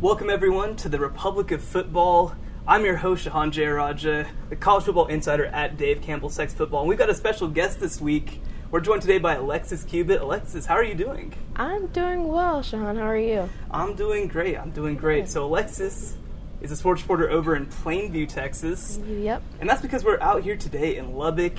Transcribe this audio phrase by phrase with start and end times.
[0.00, 2.36] Welcome, everyone, to the Republic of Football.
[2.68, 6.82] I'm your host, Shehan Jeyarajah, the college football insider at Dave Campbell's Texas Football.
[6.82, 8.40] And we've got a special guest this week.
[8.70, 10.20] We're joined today by Alexis Cubit.
[10.20, 11.34] Alexis, how are you doing?
[11.56, 12.96] I'm doing well, Shehan.
[12.96, 13.50] How are you?
[13.72, 14.56] I'm doing great.
[14.56, 15.28] I'm doing great.
[15.28, 16.16] So, Alexis
[16.60, 19.00] is a sports reporter over in Plainview, Texas.
[19.04, 19.42] Yep.
[19.58, 21.58] And that's because we're out here today in Lubbock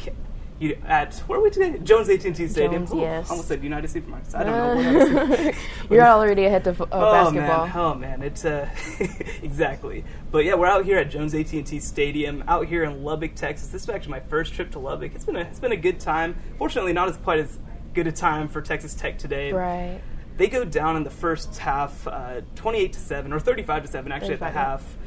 [0.60, 1.80] you, at where are we today?
[1.80, 2.86] Jones AT&T Stadium.
[2.86, 3.30] Jones, yes.
[3.30, 4.36] Almost said United Supermarkets.
[4.36, 5.30] I don't know.
[5.30, 5.56] What
[5.90, 7.68] You're already ahead of uh, oh basketball.
[7.68, 8.70] man, oh man, it's uh,
[9.42, 10.04] exactly.
[10.32, 13.70] But yeah, we're out here at Jones AT&T Stadium, out here in Lubbock, Texas.
[13.70, 15.16] This is actually my first trip to Lubbock.
[15.16, 16.36] It's been a it's been a good time.
[16.58, 17.58] Fortunately, not as quite as
[17.94, 19.54] good a time for Texas Tech today.
[19.54, 20.02] Right.
[20.36, 24.12] They go down in the first half, uh, 28 to seven or 35 to seven,
[24.12, 24.98] actually at the 35, half.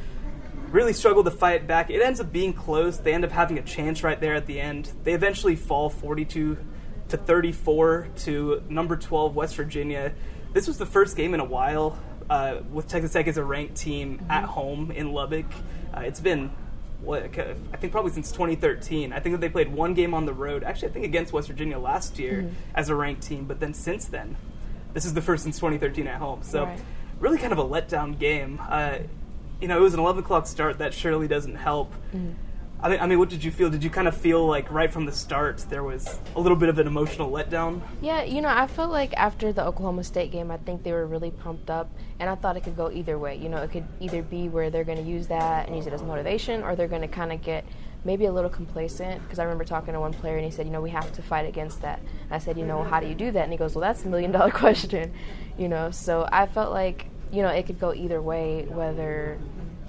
[0.72, 1.90] Really struggle to fight back.
[1.90, 2.96] It ends up being close.
[2.96, 4.90] They end up having a chance right there at the end.
[5.04, 6.56] They eventually fall 42
[7.10, 10.12] to 34 to number 12 West Virginia.
[10.54, 11.98] This was the first game in a while
[12.30, 14.30] uh, with Texas Tech as a ranked team Mm-hmm.
[14.30, 15.44] at home in Lubbock.
[15.94, 16.50] Uh, it's been
[17.02, 19.12] what I think probably since 2013.
[19.12, 20.64] I think that they played one game on the road.
[20.64, 22.54] Actually, I think against West Virginia last year Mm-hmm.
[22.76, 23.44] as a ranked team.
[23.44, 24.36] But then since then,
[24.94, 26.42] this is the first since 2013 at home.
[26.42, 26.80] So Right.
[27.20, 28.58] really kind of a letdown game.
[28.66, 28.98] Uh,
[29.62, 30.78] you know, it was an 11 o'clock start.
[30.78, 31.92] That surely doesn't help.
[32.14, 32.32] Mm-hmm.
[32.82, 33.70] I mean, I mean, what did you feel?
[33.70, 36.68] Did you kind of feel like right from the start there was a little bit
[36.68, 37.80] of an emotional letdown?
[38.00, 41.06] Yeah, you know, I felt like after the Oklahoma State game, I think they were
[41.06, 43.36] really pumped up, and I thought it could go either way.
[43.36, 45.92] You know, it could either be where they're going to use that and use it
[45.92, 47.64] as motivation, or they're going to kind of get
[48.04, 49.22] maybe a little complacent.
[49.22, 51.22] Because I remember talking to one player, and he said, you know, we have to
[51.22, 52.00] fight against that.
[52.00, 53.44] And I said, you know, how do you do that?
[53.44, 55.12] And he goes, well, that's a million dollar question.
[55.56, 59.38] You know, so I felt like you know it could go either way, whether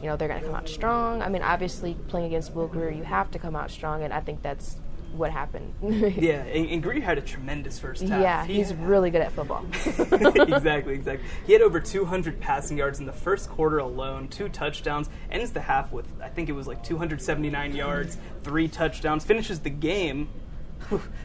[0.01, 1.21] you know they're going to come out strong.
[1.21, 4.19] I mean, obviously playing against Will Grier, you have to come out strong, and I
[4.21, 4.77] think that's
[5.13, 5.71] what happened.
[6.17, 8.19] Yeah, and, and Grier had a tremendous first half.
[8.19, 9.63] Yeah, He- he's really good at football.
[9.85, 11.27] exactly, exactly.
[11.45, 15.61] He had over 200 passing yards in the first quarter alone, two touchdowns, ends the
[15.61, 20.29] half with, I think it was like 279 yards, three touchdowns, finishes the game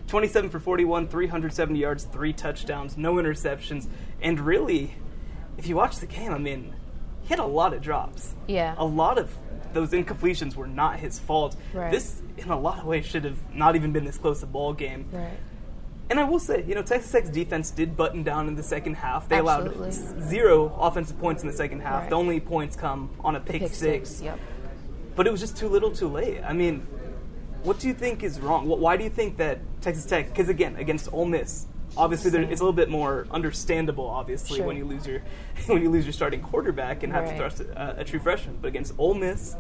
[0.07, 3.89] 27 for 41, 370 yards, three touchdowns, no interceptions,
[4.21, 4.95] and really,
[5.59, 6.75] if you watch the game, I mean,
[7.23, 8.35] he had a lot of drops.
[8.47, 8.75] Yeah.
[8.79, 9.37] A lot of
[9.75, 11.57] those incompletions were not his fault.
[11.75, 11.91] Right.
[11.91, 14.73] This, in a lot of ways, should have not even been this close a ball
[14.73, 15.07] game.
[15.13, 15.37] right.
[16.11, 18.95] And I will say, you know, Texas Tech's defense did button down in the second
[18.95, 19.29] half.
[19.29, 19.89] They allowed Absolutely.
[19.89, 22.01] s- zero offensive points in the second half.
[22.05, 22.09] Right.
[22.11, 24.09] The only points come on a pick, Pick six.
[24.09, 24.23] six.
[24.23, 24.39] Yep.
[25.17, 26.41] But it was just too little, too late.
[26.43, 26.87] I mean,
[27.63, 28.65] what do you think is wrong?
[28.67, 30.29] Wh- Why do you think that Texas Tech?
[30.31, 31.67] Because again, against Ole Miss,
[31.97, 34.07] obviously there, it's a little bit more understandable.
[34.07, 34.67] Obviously, Sure.
[34.67, 35.23] when you lose your
[35.67, 38.59] when you lose your starting quarterback and have to thrust a, a true freshman.
[38.61, 39.57] But against Ole Miss,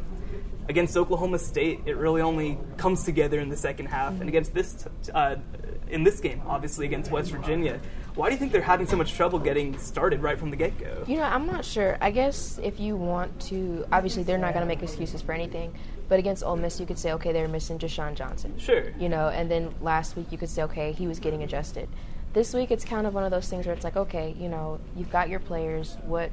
[0.69, 4.13] against Oklahoma State, it really only comes together in the second half.
[4.13, 4.21] Mm-hmm.
[4.23, 5.37] And against this, t- uh,
[5.89, 7.81] in this game, obviously against West Virginia,
[8.15, 10.77] why do you think they're having so much trouble getting started right from the get
[10.79, 11.05] go?
[11.07, 11.97] You know, I'm not sure.
[12.01, 15.73] I guess if you want to, obviously they're not going to make excuses for anything.
[16.09, 18.59] But against Ole Miss, you could say, okay, they're missing Deshaun Johnson.
[18.59, 18.91] Sure.
[18.99, 21.89] You know, and then last week you could say, okay, he was getting adjusted.
[22.33, 24.79] This week it's kind of one of those things where it's like, okay, you know,
[24.97, 25.97] you've got your players.
[26.05, 26.31] What,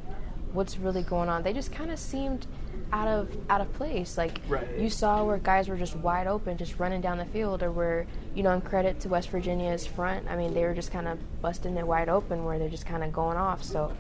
[0.54, 1.42] what's really going on?
[1.44, 2.48] They just kind of seemed
[2.92, 4.18] out of out of place.
[4.18, 4.68] Like Right.
[4.78, 8.06] you saw where guys were just wide open, just running down the field, or where
[8.36, 11.18] you know, in credit to West Virginia's front, I mean, they were just kind of
[11.42, 13.64] busting it wide open, where they're just kind of going off.
[13.64, 13.94] So,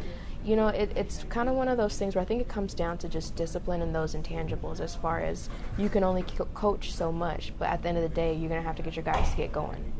[0.44, 2.74] you know, it, it's kind of one of those things where I think it comes
[2.74, 4.80] down to just discipline and those intangibles.
[4.82, 8.04] As far as you can only co- coach so much, but at the end of
[8.04, 9.94] the day, you're gonna have to get your guys to get going.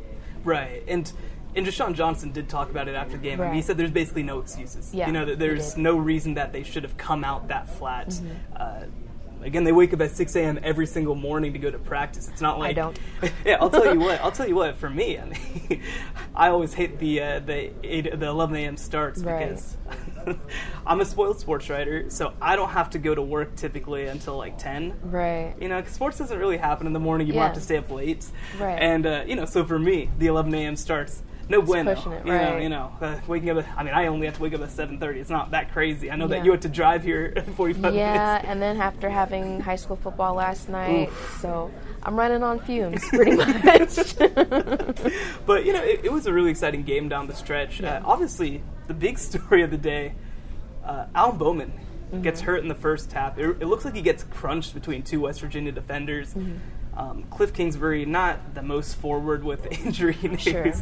[0.44, 1.10] Right, and
[1.56, 3.40] and Deshaun Johnson did talk about it after the game.
[3.40, 4.92] I mean, he said there's basically no excuses.
[4.94, 5.72] Yeah, you know, there's.
[5.72, 5.82] Mm-hmm.
[5.82, 8.18] no reason that they should have come out that flat.
[8.54, 8.84] Uh,
[9.42, 10.58] again, they wake up at 6 a.m.
[10.62, 12.28] every single morning to go to practice.
[12.28, 12.98] It's not like I don't.
[13.44, 14.20] yeah, I'll tell you what.
[14.20, 14.76] I'll tell you what.
[14.76, 15.82] For me, I mean,
[16.34, 18.76] I always hate the uh, the eight, the 11 a.m.
[18.76, 19.48] starts Right.
[19.50, 19.76] because
[20.86, 24.36] I'm a spoiled sports writer, so I don't have to go to work typically until
[24.36, 24.94] like 10.
[25.04, 25.54] Right.
[25.60, 27.26] You know, because sports doesn't really happen in the morning.
[27.28, 27.44] You Yeah.
[27.46, 28.26] have to stay up late.
[28.58, 28.78] Right.
[28.80, 30.76] And uh, you know, so for me, the 11 a.m.
[30.76, 31.22] starts.
[31.48, 31.94] No bueno.
[31.94, 33.58] pushing it, you know, you know, uh, waking up.
[33.58, 35.16] At, I mean, I only have to wake up at 7:30.
[35.20, 36.10] It's not that crazy.
[36.10, 38.44] I know that you had to drive here 45 Yeah, minutes.
[38.48, 41.10] and then after having high school football last night,
[41.40, 41.70] so
[42.02, 44.16] I'm running on fumes pretty much.
[45.46, 47.80] But you know, it, it was a really exciting game down the stretch.
[47.82, 50.14] Uh, obviously, the big story of the day,
[50.84, 51.72] uh, Alan Bowman
[52.22, 52.50] gets Mm-hmm.
[52.50, 53.38] hurt in the first half.
[53.38, 56.34] It, it looks like he gets crunched between two West Virginia defenders.
[56.34, 56.56] Mm-hmm.
[56.96, 60.42] Um, Cliff Kingsbury, not the most forward with injury news.
[60.42, 60.72] Sure.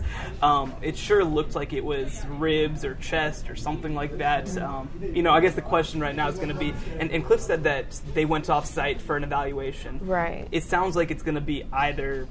[0.42, 4.56] Um, it sure looked like it was ribs or chest or something like that.
[4.58, 7.24] Um, you know, I guess the question right now is going to be, and, and
[7.24, 9.98] Cliff said that they went off site for an evaluation.
[10.06, 10.46] Right.
[10.52, 12.28] It sounds like it's going to be either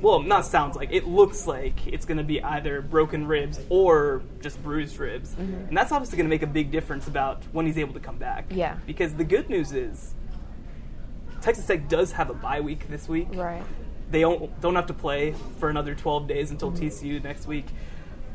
[0.00, 4.22] well, not sounds like it looks like it's going to be either broken ribs or
[4.40, 5.68] just bruised ribs, Mm-hmm.
[5.68, 8.16] and that's obviously going to make a big difference about when he's able to come
[8.16, 8.46] back.
[8.50, 8.76] Yeah.
[8.86, 10.14] Because the good news is
[11.40, 13.28] Texas Tech does have a bye week this week.
[13.32, 13.62] Right.
[14.10, 16.86] They don't don't have to play for another 12 days until Mm-hmm.
[16.86, 17.66] TCU next week.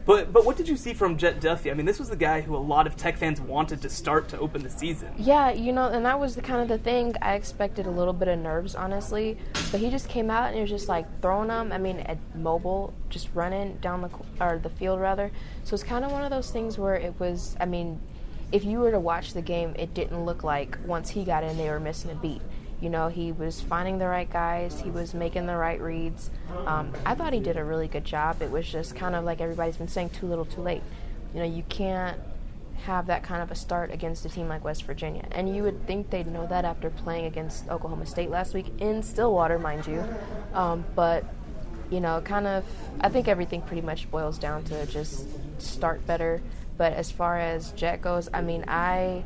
[0.06, 1.72] But but what did you see from Jett Duffey?
[1.72, 4.30] I mean, this was the guy who a lot of Tech fans wanted to start
[4.30, 5.12] to open the season.
[5.18, 8.14] Yeah, you know, and that was the kind of the thing I expected a little
[8.14, 9.38] bit of nerves, honestly.
[9.72, 11.72] But he just came out and he was just like throwing them.
[11.72, 14.10] I mean, at mobile, just running down the
[14.40, 15.32] or the field rather.
[15.64, 17.56] So it's kind of one of those things where it was.
[17.60, 18.00] I mean,
[18.52, 21.58] if you were to watch the game, it didn't look like once he got in,
[21.58, 22.42] they were missing a beat.
[22.82, 24.80] You know, he was finding the right guys.
[24.80, 26.30] He was making the right reads.
[26.66, 28.42] Um, I thought he did a really good job.
[28.42, 30.84] It was just kind of like everybody's been saying, too little, too late.
[31.34, 32.20] You know, you can't
[32.84, 35.26] have that kind of a start against a team like West Virginia.
[35.32, 39.02] And you would think they'd know that after playing against Oklahoma State last week in
[39.02, 40.04] Stillwater, mind you.
[40.54, 41.24] Um, but,
[41.90, 42.66] you know, kind of,
[43.00, 45.26] I think everything pretty much boils down to just
[45.62, 46.42] start better.
[46.78, 49.24] But as far as Jett goes, I mean, I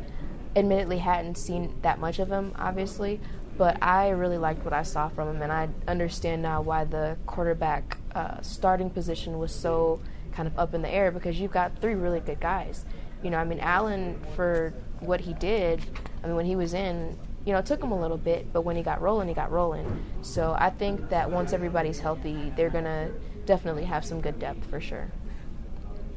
[0.56, 3.20] admittedly hadn't seen that much of him, obviously.
[3.58, 7.18] But I really liked what I saw from him, and I understand now why the
[7.26, 10.00] quarterback uh, starting position was so
[10.32, 12.86] kind of up in the air because you've got three really good guys.
[13.22, 15.82] You know, I mean, Alan, for what he did,
[16.24, 18.62] I mean, when he was in, you know, it took him a little bit, but
[18.62, 20.06] when he got rolling, he got rolling.
[20.22, 23.12] So I think that once everybody's healthy, they're going to
[23.46, 25.12] definitely have some good depth for sure.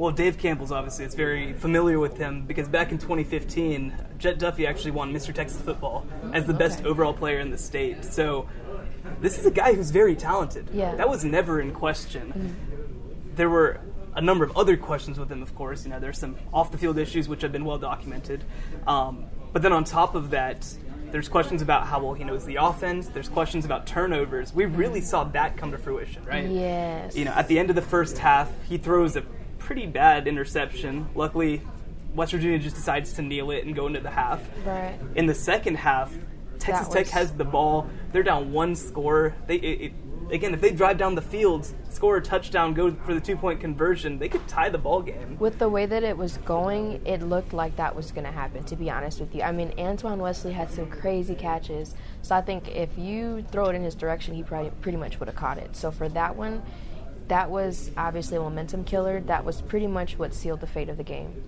[0.02, 4.66] Well, Dave Campbell's obviously it's very familiar with him because back in 2015, Jett Duffey
[4.66, 5.32] actually won Mr.
[5.32, 6.88] Texas Football as the best Okay.
[6.88, 8.04] overall player in the state.
[8.04, 8.48] So
[9.20, 10.68] this is a guy who's very talented.
[10.74, 10.96] Yeah.
[10.96, 12.56] That was never in question.
[13.36, 13.78] There were
[14.16, 15.84] a number of other questions with him, of course.
[15.84, 18.42] You know, there's some off the field issues which have been well documented.
[18.88, 20.66] Um, but then on top of that,
[21.12, 23.06] there's questions about how well he knows the offense.
[23.06, 24.52] There's questions about turnovers.
[24.52, 26.48] We really saw that come to fruition, right?
[26.48, 27.14] Yes.
[27.14, 29.22] you know, at the end of the first half, he throws a
[29.72, 31.08] pretty bad interception.
[31.14, 31.62] Luckily,
[32.14, 34.46] West Virginia just decides to kneel it and go into the half.
[34.66, 34.98] Right.
[35.14, 36.12] In the second half,
[36.58, 37.88] Texas Tech has the ball.
[38.12, 39.34] They're down one score.
[39.46, 39.92] They it, it,
[40.30, 43.60] again, if they drive down the field, score a touchdown, go for the two point
[43.60, 45.38] conversion, they could tie the ball game.
[45.38, 48.64] With the way that it was going, it looked like that was going to happen,
[48.64, 49.40] to be honest with you.
[49.40, 51.94] I mean, Antoine Wesley had some crazy catches.
[52.20, 55.28] So I think if you throw it in his direction, he probably pretty much would
[55.28, 55.74] have caught it.
[55.76, 56.62] So for that one,
[57.28, 59.20] that was obviously a momentum killer.
[59.20, 61.42] That was pretty much what sealed the fate of the game.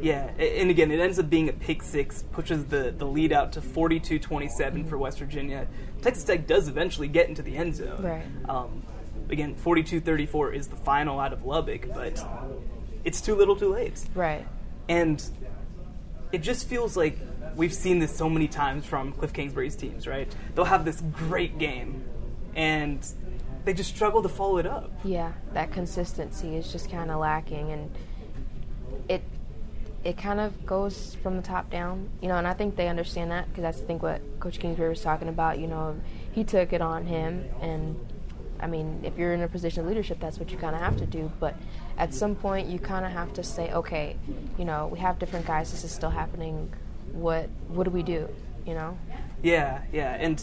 [0.00, 3.52] Yeah, and again, it ends up being a pick six, pushes the, the lead out
[3.52, 5.66] to 42 27 for West Virginia.
[6.02, 8.02] Texas Tech does eventually get into the end zone.
[8.02, 8.26] Right.
[8.48, 8.82] Um,
[9.28, 12.24] again, 42 34 is the final out of Lubbock, but
[13.04, 14.02] it's too little too late.
[14.14, 14.46] Right.
[14.88, 15.22] And
[16.32, 17.18] it just feels like
[17.56, 20.32] we've seen this so many times from Cliff Kingsbury's teams, right?
[20.54, 22.04] They'll have this great game,
[22.54, 23.06] and
[23.64, 24.90] they just struggle to follow it up.
[25.04, 27.90] Yeah, that consistency is just kind of lacking, and
[29.08, 29.22] it
[30.02, 32.36] it kind of goes from the top down, you know.
[32.36, 35.28] And I think they understand that because that's I think what Coach Kingsbury was talking
[35.28, 35.58] about.
[35.58, 36.00] You know,
[36.32, 37.96] he took it on him, and
[38.60, 40.96] I mean, if you're in a position of leadership, that's what you kind of have
[40.98, 41.30] to do.
[41.38, 41.54] But
[41.98, 44.16] at some point, you kind of have to say, okay,
[44.58, 45.70] you know, we have different guys.
[45.70, 46.72] This is still happening.
[47.12, 48.28] What what do we do?
[48.66, 48.98] You know.
[49.42, 50.42] Yeah, yeah, and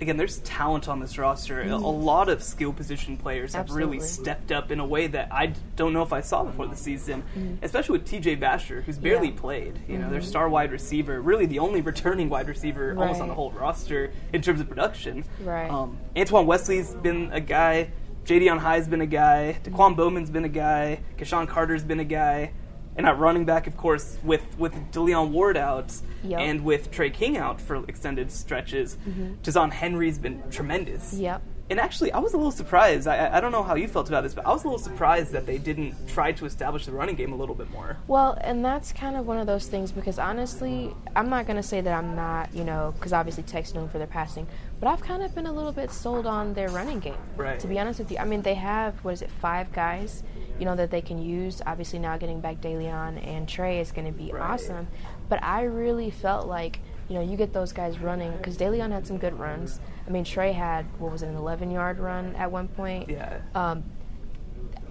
[0.00, 1.62] again, there's talent on this roster.
[1.62, 5.28] A- A lot of skill position players have really stepped up in a way that
[5.32, 7.64] I don't know if I saw before the season, mm-hmm.
[7.64, 8.36] especially with T.J.
[8.36, 9.40] Vasher, who's barely Yeah.
[9.40, 9.80] played.
[9.88, 10.28] You know, their mm-hmm.
[10.28, 14.42] star wide receiver, really the only returning wide receiver almost on the whole roster in
[14.42, 15.24] terms of production.
[15.40, 15.70] Right.
[15.70, 17.90] Um, Antoine Wesley's been a guy.
[18.24, 19.56] Ja'Deion High's been a guy.
[19.62, 20.98] Daquan Bowman's been a guy.
[21.16, 22.52] KeSean Carter's been a guy.
[22.96, 25.92] And at running back, of course, with with Da'Leon Ward out
[26.24, 26.40] Yep.
[26.40, 29.34] and with Tre King out for extended stretches, mm-hmm.
[29.42, 31.12] Ta'Zhawn Henry's been tremendous.
[31.12, 31.42] Yep.
[31.68, 33.08] And actually, I was a little surprised.
[33.08, 34.78] I, I- I don't know how you felt about this, but I was a little
[34.78, 37.96] surprised that they didn't try to establish the running game a little bit more.
[38.06, 41.64] Well, and that's kind of one of those things because honestly, I'm not going to
[41.64, 44.46] say that I'm not, you know, because obviously Tech's known for their passing,
[44.80, 47.18] but I've kind of been a little bit sold on their running game.
[47.36, 47.58] Right.
[47.58, 50.22] To be honest with you, I mean, they have, what is it, five guys,
[50.58, 51.60] you know, that they can use.
[51.66, 54.42] Obviously, now getting back Da'Leon and Tre is going to be Right.
[54.42, 54.88] awesome.
[55.28, 59.06] But I really felt like, you know, you get those guys running because Da'Leon had
[59.06, 59.80] some good runs.
[60.06, 63.08] I mean, Tre had, what was it, an 11 yard run at one point.
[63.08, 63.38] Yeah.
[63.54, 63.84] Um,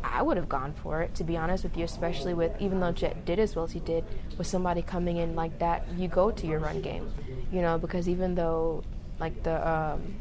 [0.04, 2.92] I would have gone for it, to be honest with you, especially with even though
[2.92, 4.04] Jett did as well as he did,
[4.38, 7.12] with somebody coming in like that, you go to your run game,
[7.52, 8.84] you know, because even though
[9.20, 10.16] like the um,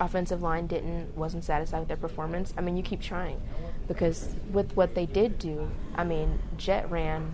[0.00, 3.40] offensive line didn't wasn't satisfied with their performance, I mean, you keep trying
[3.88, 7.32] because with what they did do, I mean, Jett ran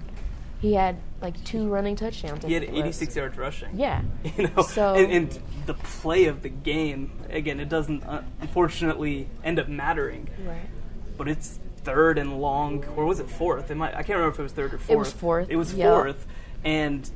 [0.61, 2.45] he had like two running touchdowns.
[2.45, 2.97] He had think it was.
[3.03, 3.71] 86 yards rushing.
[3.79, 4.03] Yeah.
[4.37, 9.27] You know, So- and, and the play of the game again, it doesn't uh, unfortunately
[9.43, 10.69] end up mattering, Right.
[11.17, 13.73] but it's third and long, or was it fourth?
[13.73, 14.91] It might, I can't remember if it was third or fourth.
[14.91, 15.91] It was fourth, It was yeah.
[15.91, 16.27] fourth,
[16.65, 17.11] and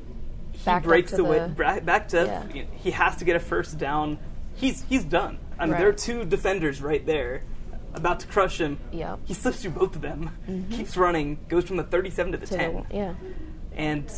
[0.53, 2.65] he Backed up breaks the- bra- back to Yeah.
[2.79, 4.19] He has to get a first down.
[4.57, 5.39] He's he's done.
[5.57, 5.79] I mean, Right.
[5.79, 7.43] there are two defenders right there,
[7.97, 8.79] about to crush him.
[8.93, 9.21] Yep.
[9.25, 10.31] He slips through both of them,
[10.71, 13.15] keeps running, goes from the 37 to the To 10 the, yeah.
[13.75, 14.11] and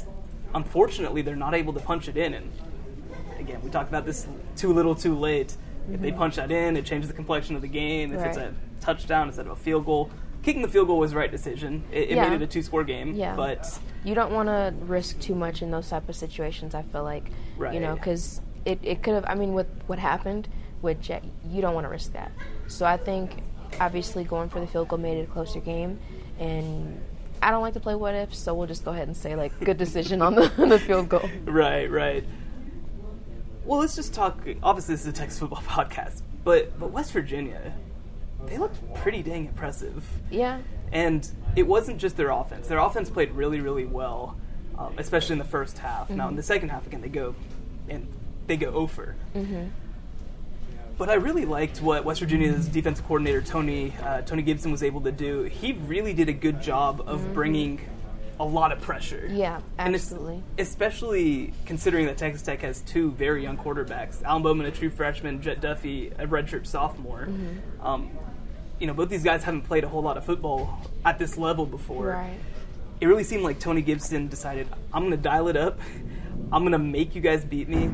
[0.54, 2.50] unfortunately they're not able to punch it in and
[3.38, 5.56] again we talked about this too little too late
[5.92, 8.54] if they punch that in it changes the complexion of the game if it's Mm-hmm.
[8.54, 10.10] A touchdown instead of a field goal
[10.42, 12.28] kicking the field goal was the right decision it, it Yeah.
[12.30, 13.34] made it a two score game Yeah.
[13.36, 16.74] but You don't want to risk too much in those type of situations.
[16.74, 17.24] I feel like,
[17.72, 19.24] you know, because it, it could have.
[19.26, 20.48] I mean, with what happened
[20.80, 22.30] with Jett, you don't want to risk that.
[22.68, 23.42] So I think
[23.80, 25.98] obviously going for the field goal made it a closer game,
[26.38, 27.00] and
[27.42, 29.58] I don't like to play what ifs, so we'll just go ahead and say like
[29.60, 31.28] good decision on the the field goal.
[31.44, 32.24] right right
[33.64, 37.74] well let's just talk obviously this is a texas football podcast but but west virginia
[38.46, 40.60] they looked pretty dang impressive Yeah.
[40.90, 42.66] And it wasn't just their offense.
[42.66, 44.38] Their offense played really, really well,
[44.78, 46.08] um, especially in the first half.
[46.08, 47.34] Now, in the second half, again, they go
[47.90, 48.06] and
[48.46, 49.16] they go over.
[50.98, 55.00] But I really liked what West Virginia's defensive coordinator Tony uh, Tony Gibson was able
[55.02, 55.44] to do.
[55.44, 57.80] He really did a good job of bringing
[58.40, 59.28] a lot of pressure.
[59.30, 60.42] Yeah, absolutely.
[60.58, 65.42] especially considering that Texas Tech has two very young quarterbacks, Alan Bowman, a true freshman,
[65.42, 67.26] Jett Duffey, a redshirt sophomore.
[67.28, 67.86] Mm-hmm.
[67.86, 68.10] Um,
[68.78, 71.66] you know, both these guys haven't played a whole lot of football at this level
[71.66, 72.06] before.
[72.08, 72.38] Right.
[73.00, 75.80] It really seemed like Tony Gibson decided, I'm going to dial it up.
[76.52, 77.90] I'm going to make you guys beat me.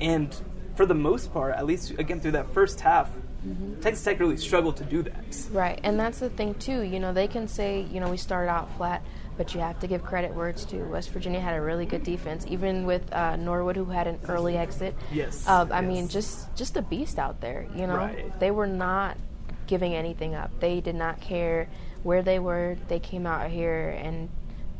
[0.00, 0.34] And
[0.76, 3.10] for the most part, at least again through that first half,
[3.46, 3.80] Mm-hmm.
[3.80, 5.46] Texas Tech really struggled to do that.
[5.52, 6.80] Right, and that's the thing too.
[6.80, 9.02] You know, they can say, you know, we started out flat,
[9.36, 10.82] but you have to give credit where it's due.
[10.86, 14.56] West Virginia had a really good defense, even with uh, Norwood, who had an early
[14.56, 14.96] exit.
[15.12, 17.68] Yes, Uh, I mean, just just a beast out there.
[17.76, 18.40] You know, Right.
[18.40, 19.16] they were not
[19.68, 20.50] giving anything up.
[20.58, 21.68] They did not care
[22.02, 22.76] where they were.
[22.88, 24.28] They came out here and.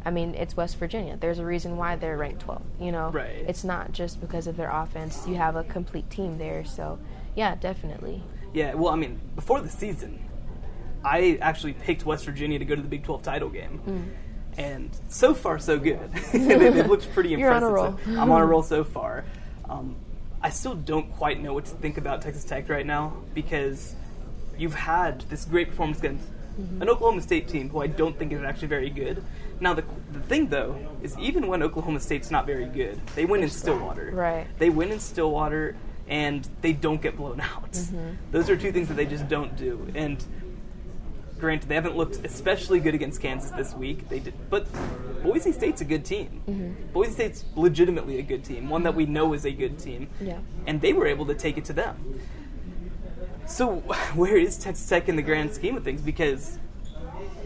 [0.07, 1.17] I mean, it's West Virginia.
[1.21, 2.63] There's a reason why they're ranked 12.
[2.81, 3.45] You know, Right.
[3.49, 5.27] it's not just because of their offense.
[5.27, 6.65] You have a complete team there.
[6.65, 6.99] So,
[7.35, 8.23] yeah, definitely.
[8.55, 10.21] Yeah, well, I mean, before the season,
[11.05, 13.81] I actually picked West Virginia to go to the Big 12 title game.
[13.87, 14.59] Mm.
[14.59, 16.11] And so far, so good.
[16.33, 16.39] they,
[16.71, 17.69] they've looked pretty You're on impressive.
[17.69, 17.99] a roll.
[18.17, 19.25] So I'm on a roll so far.
[19.69, 19.97] Um,
[20.41, 23.97] I still don't quite know what to think about Texas Tech right now because
[24.57, 26.25] you've had this great performance against
[26.57, 26.81] Mm-hmm.
[26.81, 29.23] an Oklahoma State team who I don't think is actually very good.
[29.61, 33.43] Now, the, the thing, though, is even when Oklahoma State's not very good, they win
[33.43, 34.11] in Stillwater.
[34.13, 34.47] Right.
[34.59, 35.77] They win in Stillwater
[36.09, 37.73] and they don't get blown out.
[37.73, 38.17] Mm-hmm.
[38.31, 39.91] Those are two things that they just don't do.
[39.95, 40.25] And
[41.39, 44.09] granted, they haven't looked especially good against Kansas this week.
[44.09, 44.67] They did, but
[45.23, 46.43] Boise State's a good team.
[46.49, 46.93] Mm-hmm.
[46.93, 50.09] Boise State's legitimately a good team, one that we know is a good team.
[50.21, 50.39] Yeah.
[50.67, 52.21] And they were able to take it to them.
[53.47, 53.77] So,
[54.15, 56.01] where is Texas Tech in the grand scheme of things?
[56.01, 56.59] Because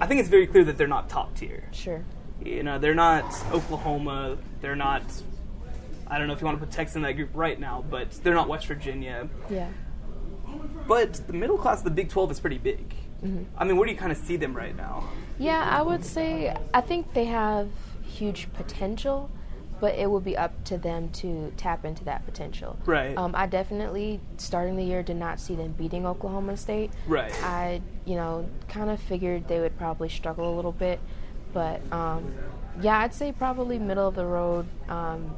[0.00, 1.64] I think it's very clear that they're not top tier.
[1.72, 2.02] Sure.
[2.42, 4.38] You know, they're not Oklahoma.
[4.60, 5.02] They're not.
[6.06, 8.10] I don't know if you want to put Texas in that group right now, but
[8.22, 9.28] they're not West Virginia.
[9.48, 9.68] Yeah.
[10.88, 12.94] But the middle class of the Big 12 is pretty big.
[13.22, 13.44] Mm-hmm.
[13.56, 15.08] I mean, where do you kind of see them right now?
[15.38, 17.68] Yeah, I would say I think they have
[18.02, 19.30] huge potential,
[19.80, 22.78] but it will be up to them to tap into that potential.
[22.84, 23.16] Right.
[23.16, 26.90] Um, I definitely starting the year did not see them beating Oklahoma State.
[27.06, 27.32] Right.
[27.42, 31.00] I you know kind of figured they would probably struggle a little bit,
[31.52, 32.34] but um,
[32.80, 34.66] yeah, I'd say probably middle of the road.
[34.88, 35.34] Um,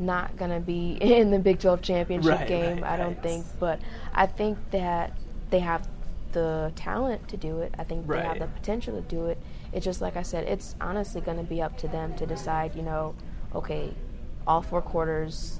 [0.00, 3.22] not gonna be in the Big 12 championship Right, game, right, I don't right.
[3.22, 3.46] think.
[3.58, 3.80] But
[4.14, 5.12] I think that
[5.50, 5.88] they have
[6.32, 7.74] the talent to do it.
[7.78, 9.38] I think they have the potential to do it.
[9.72, 12.74] It's just like I said, it's honestly going to be up to them to decide,
[12.76, 13.14] you know,
[13.54, 13.92] okay,
[14.46, 15.58] all four quarters,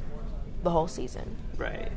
[0.62, 1.36] the whole season.
[1.56, 1.90] Right.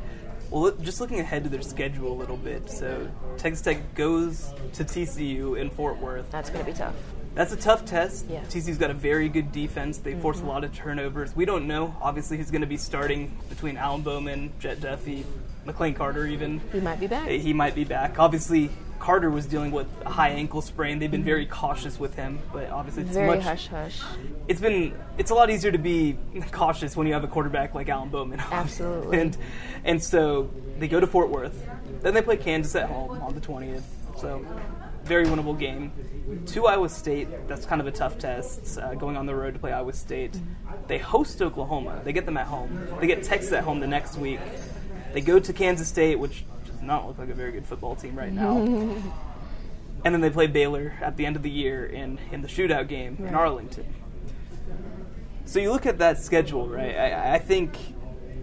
[0.49, 2.69] Well, just looking ahead to their schedule a little bit.
[2.69, 6.29] So, Texas Tech goes to TCU in Fort Worth.
[6.29, 6.95] That's going to be tough.
[7.33, 8.25] That's a tough test.
[8.29, 8.39] Yeah.
[8.39, 8.49] Mm-hmm.
[8.49, 9.99] TCU's got a very good defense.
[9.99, 11.33] They force a lot of turnovers.
[11.33, 15.23] We don't know, obviously, who's going to be starting between Alan Bowman, Jett Duffey,
[15.65, 16.59] McLane Carter, even.
[16.73, 17.29] He might be back.
[17.29, 18.19] He might be back.
[18.19, 18.69] Obviously,
[19.01, 20.99] Carter was dealing with a high ankle sprain.
[20.99, 23.13] They've been very cautious with him, but obviously, it's.
[23.13, 23.43] Very much.
[23.43, 23.99] hush hush.
[24.47, 24.93] It's been.
[25.17, 26.19] It's a lot easier to be
[26.51, 28.39] cautious when you have a quarterback like Alan Bowman.
[28.39, 29.19] Absolutely.
[29.19, 29.37] and
[29.85, 31.67] and so they go to Fort Worth.
[32.01, 33.83] Then they play Kansas at home on the twentieth.
[34.19, 34.45] So
[35.03, 35.91] very winnable game.
[36.45, 37.47] To Iowa State.
[37.47, 38.77] That's kind of a tough test.
[38.77, 40.39] Uh, going on the road to play Iowa State.
[40.85, 42.01] They host Oklahoma.
[42.03, 42.87] They get them at home.
[42.99, 44.39] They get Texas at home the next week.
[45.11, 46.45] They go to Kansas State, which
[46.81, 48.57] does not look like a very good football team right now.
[50.03, 52.87] and then they play Baylor at the end of the year in, in the shootout
[52.87, 53.93] game in Arlington.
[55.45, 56.95] So you look at that schedule, right?
[56.97, 57.77] I, I think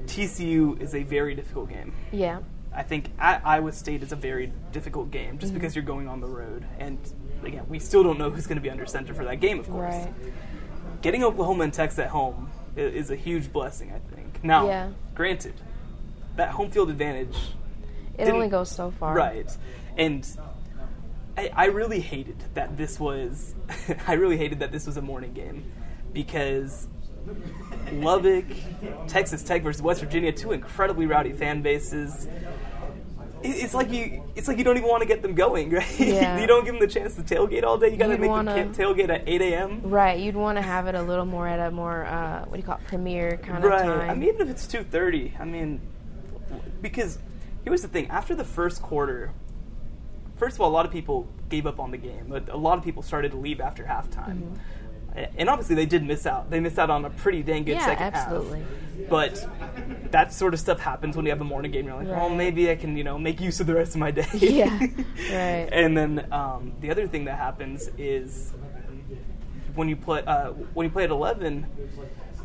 [0.07, 1.93] TCU is a very difficult game.
[2.13, 2.41] Yeah.
[2.73, 5.39] I think at Iowa State is a very difficult game Mm-hmm.
[5.39, 6.65] just because you're going on the road.
[6.79, 6.99] And
[7.43, 9.69] again, we still don't know who's going to be under center for that game, of
[9.69, 9.95] course.
[9.95, 10.13] Right.
[11.03, 14.45] Getting Oklahoma and Texas at home i- is a huge blessing, I think.
[14.45, 14.91] Now, Yeah.
[15.15, 15.55] granted,
[16.37, 17.37] that home field advantage,
[18.19, 19.15] It only goes so far.
[19.15, 19.51] right?
[19.97, 20.27] And
[21.37, 23.55] I, I really hated that this was,
[24.07, 25.65] I really hated that this was a morning game
[26.13, 26.89] because
[27.93, 28.47] Lubbock,
[29.07, 32.27] Texas Tech versus West Virginia, two incredibly rowdy fan bases.
[33.41, 36.01] It's like you, it's like you don't even want to get them going, right?
[36.01, 36.41] Yeah.
[36.41, 37.91] you don't give them the chance to tailgate all day.
[37.91, 39.81] You got to make wanna- them tailgate at eight a.m.
[39.85, 40.19] Right.
[40.19, 42.65] You'd want to have it a little more at a more uh, what do you
[42.65, 43.89] call it, premiere kind of time.
[43.91, 44.11] Right.
[44.11, 45.81] I mean, even if it's two thirty, I mean,
[46.83, 47.19] because
[47.65, 49.33] here's the thing: after the first quarter,
[50.37, 52.27] first of all, a lot of people gave up on the game.
[52.29, 54.55] But a lot of people started to leave after halftime, Mm-hmm.
[55.37, 56.49] And obviously they did miss out.
[56.49, 58.61] They missed out on a pretty dang good Yeah, second absolutely.
[58.61, 58.69] half.
[59.09, 61.87] But that sort of stuff happens when you have a morning game.
[61.87, 64.13] You're like, well, maybe I can, you know, make use of the rest of my
[64.13, 64.27] day.
[64.35, 64.79] Yeah,
[65.33, 65.69] right.
[65.73, 68.53] And then um, the other thing that happens is
[69.75, 71.67] when you play uh, when you play at eleven,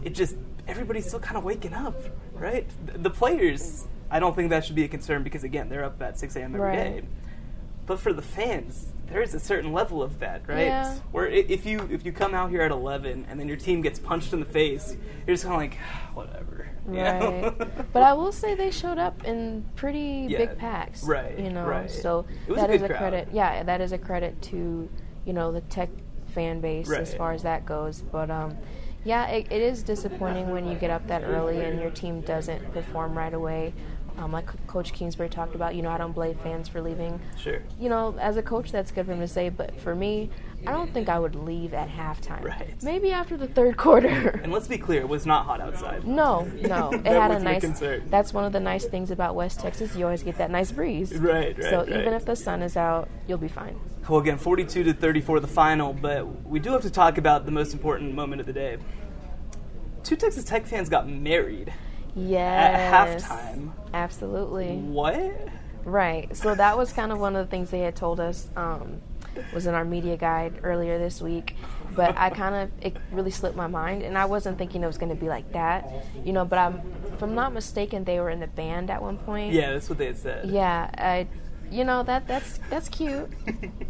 [0.04, 0.36] it just
[0.68, 1.96] everybody's still kind of waking up,
[2.34, 2.68] right?
[3.04, 6.20] The players, I don't think that should be a concern because again, they're up at
[6.20, 6.54] six a.m.
[6.56, 6.94] every day.
[6.94, 7.06] Right.
[7.88, 10.68] But for the fans, there is a certain level of that, right?
[10.68, 10.96] Yeah.
[11.12, 13.98] Where if you if you come out here at eleven and then your team gets
[13.98, 15.80] punched in the face, you're just kind of like,
[16.14, 16.70] whatever.
[16.86, 17.52] Right.
[17.92, 21.04] but I will say they showed up in pretty Yeah, big packs.
[21.04, 21.90] right, You know, right.
[21.90, 22.98] so was a that is a crowd.
[23.00, 23.28] credit.
[23.34, 24.88] Yeah, that is a credit to
[25.26, 25.90] you know the tech
[26.28, 28.02] fan base as far as that goes.
[28.02, 28.58] But um,
[29.06, 32.72] yeah, it, it is disappointing when you get up that early and your team doesn't
[32.74, 33.74] perform right away.
[34.18, 37.20] Um, like Coach Kingsbury talked about, you know, I don't blame fans for leaving.
[37.38, 37.62] Sure.
[37.80, 39.50] You know, as a coach, that's good for him to say.
[39.50, 40.30] But for me,
[40.68, 42.44] I don't think I would leave at halftime.
[42.44, 42.82] Right.
[42.84, 44.40] Maybe after the third quarter.
[44.44, 46.08] And let's be clear, it was not hot outside.
[46.08, 46.92] No, no.
[47.04, 47.62] It had a nice.
[47.62, 48.04] concern.
[48.10, 49.96] that's one of the nice things about West Texas.
[49.96, 51.14] You always get that nice breeze.
[51.14, 51.90] Right, right, So right.
[51.90, 53.80] even if the sun is out, you'll be fine.
[54.08, 57.52] Well, again, 42 to 34 the final, but we do have to talk about the
[57.52, 58.78] most important moment of the day.
[60.04, 61.74] Two Texas Tech fans got married
[62.16, 63.24] Yes.
[63.24, 63.72] halftime.
[63.94, 64.78] Absolutely.
[64.78, 65.50] What?
[65.84, 66.36] Right.
[66.36, 69.02] So that was kind of one of the things they had told us um,
[69.54, 71.56] was in our media guide earlier this week.
[71.96, 74.98] But I kind of it really slipped my mind, and I wasn't thinking it was
[74.98, 75.92] going to be like that,
[76.26, 76.44] you know.
[76.44, 76.82] But I'm,
[77.14, 79.54] if I'm not mistaken, they were in the band at one point.
[79.54, 80.50] Yeah, that's what they had said.
[80.50, 81.28] Yeah, I,
[81.72, 83.30] you know that that's that's cute.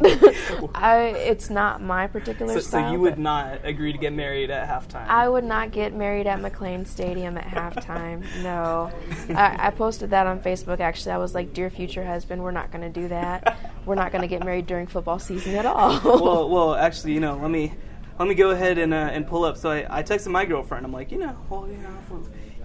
[0.74, 2.88] I it's not my particular So, style.
[2.88, 5.06] so you would not agree to get married at halftime?
[5.08, 8.24] I would not get married at McLean Stadium at halftime.
[8.42, 8.90] No,
[9.30, 10.80] I, I posted that on Facebook.
[10.80, 13.58] Actually, I was like, "Dear future husband, we're not going to do that.
[13.86, 17.20] We're not going to get married during football season at all." well, well, actually, you
[17.20, 17.74] know, let me
[18.18, 19.56] let me go ahead and uh, and pull up.
[19.56, 20.86] So I, I texted my girlfriend.
[20.86, 21.90] I'm like, you know, well, you know,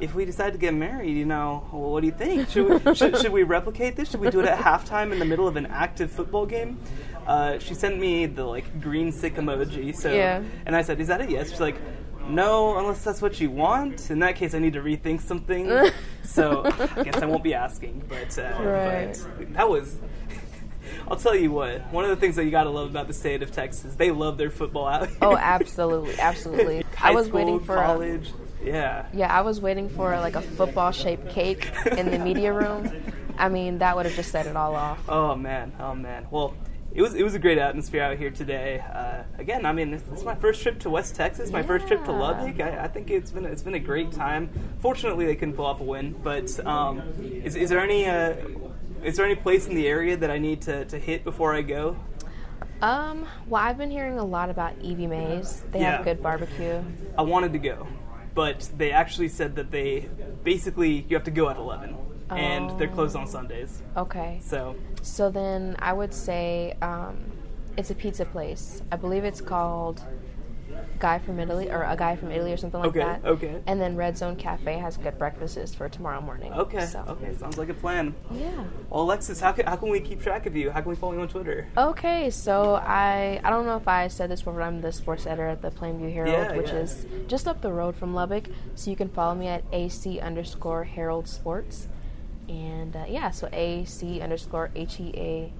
[0.01, 2.49] if we decide to get married, you know, well, what do you think?
[2.49, 4.09] Should we should, should we replicate this?
[4.11, 6.77] Should we do it at halftime in the middle of an active football game?
[7.27, 9.95] Uh, she sent me the like green sick emoji.
[9.95, 10.41] So Yeah.
[10.65, 11.49] and I said, is that a yes?
[11.51, 11.75] She's like.
[12.27, 14.11] No, unless that's what you want.
[14.11, 15.67] In that case, I need to rethink something.
[16.23, 16.61] so
[16.95, 18.03] I guess I won't be asking.
[18.07, 19.17] But, uh, Right.
[19.39, 19.95] but that was
[21.07, 21.91] I'll tell you what.
[21.91, 24.37] One of the things that you gotta love about the state of Texas, they love
[24.37, 25.17] their football out here.
[25.23, 26.83] oh, absolutely, absolutely.
[26.95, 28.31] High I was school, waiting for a- college.
[28.63, 29.05] Yeah.
[29.13, 32.91] yeah, I was waiting for like a football shaped cake in the media room.
[33.37, 34.99] I mean, that would have just set it all off.
[35.07, 35.71] Oh man.
[35.79, 36.27] Oh man.
[36.29, 36.53] Well,
[36.93, 38.79] it was it was a great atmosphere out here today.
[38.93, 41.51] Uh, again, I mean, this, this is my first trip to West Texas.
[41.51, 42.59] My first trip to Lubbock.
[42.59, 44.49] I, I think it's been it's been a great time.
[44.79, 46.13] Fortunately, they couldn't pull off a win.
[46.23, 48.33] But um, is is there any uh,
[49.03, 51.61] is there any place in the area that I need to, to hit before I
[51.61, 51.95] go?
[52.81, 55.61] Um, well, I've been hearing a lot about Evie Mae's.
[55.71, 55.97] They Yeah.
[55.97, 56.81] have good barbecue.
[57.17, 57.87] I wanted to go,
[58.33, 60.09] but they actually said that they
[60.43, 61.95] basically you have to go at eleven,
[62.29, 63.81] and they're closed on Sundays.
[63.97, 64.39] Okay.
[64.41, 67.17] So So then I would say um,
[67.77, 68.81] it's a pizza place.
[68.91, 70.01] I believe it's called
[70.99, 73.23] Guy from Italy or a guy from Italy or something like Okay, that.
[73.25, 73.61] okay.
[73.67, 76.51] And then Red Zone Cafe has good breakfasts for tomorrow morning.
[76.53, 78.13] okay, So, okay, sounds like a plan.
[78.31, 78.51] Yeah.
[78.89, 80.71] Well, Alexis, how can, how can we keep track of you?
[80.71, 81.67] How can we follow you on Twitter?
[81.77, 85.25] Okay, so I I don't know if I said this before, but I'm the sports
[85.25, 86.79] editor at the Plainview Herald, Yeah, which yeah.
[86.79, 88.45] is just up the road from Lubbock.
[88.75, 91.87] So you can follow me at AC underscore Herald Sports.
[92.49, 95.53] And uh, yeah, so AC underscore H E A.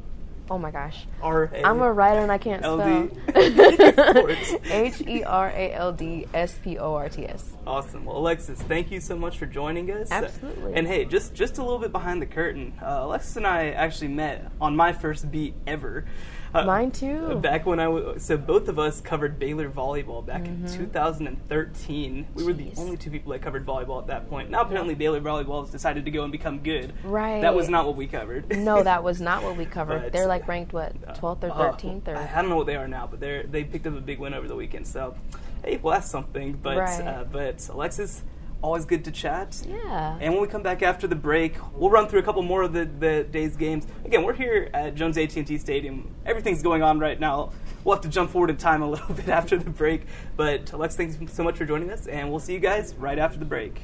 [0.51, 1.05] Oh my gosh.
[1.21, 3.09] R A I'm a writer and I can't L spell.
[4.65, 7.55] H E R A L D S P O R T S.
[7.67, 8.05] Awesome.
[8.05, 10.11] Well, Alexis, thank you so much for joining us.
[10.11, 10.73] Absolutely.
[10.73, 14.07] And hey, just just a little bit behind the curtain, uh, Alexis and I actually
[14.07, 16.05] met on my first beat ever.
[16.53, 17.35] Uh, Mine too.
[17.35, 20.65] Back when I was, so both of us covered Baylor volleyball back Mm-hmm.
[20.65, 22.27] in 2013.
[22.33, 24.49] We were the only two people that covered volleyball at that point.
[24.49, 26.93] Now apparently Baylor volleyball has decided to go and become good.
[27.03, 27.41] Right.
[27.41, 28.49] That was not what we covered.
[28.57, 30.03] no, that was not what we covered.
[30.03, 32.75] But- They're like ranked what, 12th or Uh, 13th or I don't know what they
[32.75, 34.87] are now, but they they picked up a big win over the weekend.
[34.87, 35.15] So,
[35.63, 36.53] hey, well that's something.
[36.61, 37.01] But Right.
[37.07, 38.23] uh, but Alexis,
[38.61, 39.61] always good to chat.
[39.67, 40.17] yeah.
[40.19, 42.73] And when we come back after the break, we'll run through a couple more of
[42.73, 43.87] the, the day's games.
[44.05, 46.13] Again, we're here at Jones AT&T Stadium.
[46.25, 47.51] Everything's going on right now.
[47.83, 50.03] We'll have to jump forward in time a little bit after the break.
[50.35, 53.39] But Alex, thanks so much for joining us, and we'll see you guys right after
[53.39, 53.81] the break.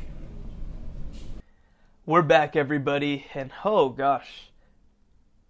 [2.05, 4.51] We're back, everybody, and oh gosh,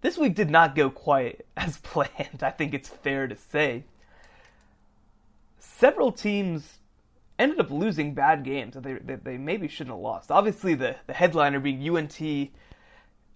[0.01, 2.43] this week did not go quite as planned.
[2.43, 3.83] I think it's fair to say.
[5.59, 6.77] Several teams
[7.37, 10.31] ended up losing bad games that they, that they maybe shouldn't have lost.
[10.31, 12.19] Obviously, the, the headliner being UNT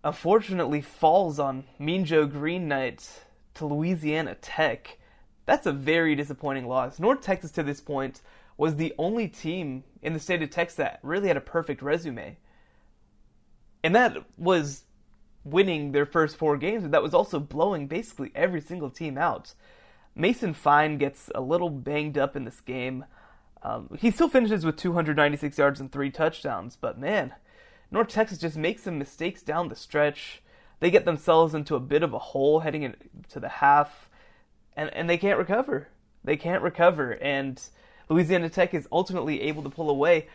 [0.04, 3.10] unfortunately falls on Mean Joe Greene Night
[3.56, 4.98] to Louisiana Tech.
[5.46, 7.00] That's a very disappointing loss.
[7.00, 8.22] North Texas to this point
[8.58, 12.38] was the only team in the state of Texas that really had a perfect resume.
[13.84, 14.84] And that was
[15.44, 19.54] winning their first four games, but that was also blowing basically every single team out.
[20.16, 23.06] Mason Fine gets a little banged up in this game.
[23.62, 27.34] Um, he still finishes with 296 yards and three touchdowns, but man,
[27.92, 30.42] North Texas just makes some mistakes down the stretch.
[30.80, 34.10] They get themselves into a bit of a hole heading into the half,
[34.78, 35.90] and, and they can't recover.
[36.24, 37.62] They can't recover, and
[38.08, 40.28] Louisiana Tech is ultimately able to pull away.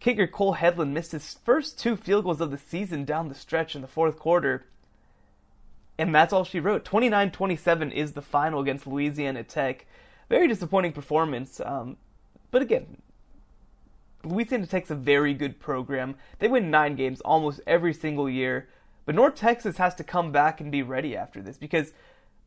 [0.00, 3.74] Kicker Cole Hedlund missed his first two field goals of the season down the stretch
[3.74, 4.66] in the fourth quarter.
[5.96, 6.84] And that's all she wrote.
[6.84, 9.86] 29 27 is the final against Louisiana Tech.
[10.28, 11.60] Very disappointing performance.
[11.64, 11.96] Um,
[12.50, 12.98] but again,
[14.24, 16.16] Louisiana Tech's a very good program.
[16.38, 18.68] They win nine games almost every single year.
[19.06, 21.92] But North Texas has to come back and be ready after this because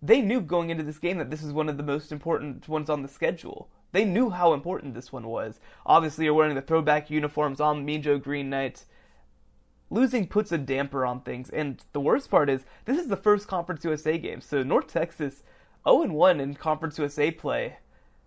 [0.02, 2.90] they knew going into this game that this is one of the most important ones
[2.90, 3.68] on the schedule.
[3.92, 5.60] They knew how important this one was.
[5.86, 8.86] Obviously, you're wearing the throwback uniforms on Joe Greene Night.
[9.90, 13.48] Losing puts a damper on things, and the worst part is this is the first
[13.48, 14.40] Conference USA game.
[14.40, 15.44] So North Texas
[15.84, 17.78] 0 1 in Conference USA play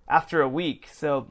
[0.09, 0.89] after a week.
[0.93, 1.31] So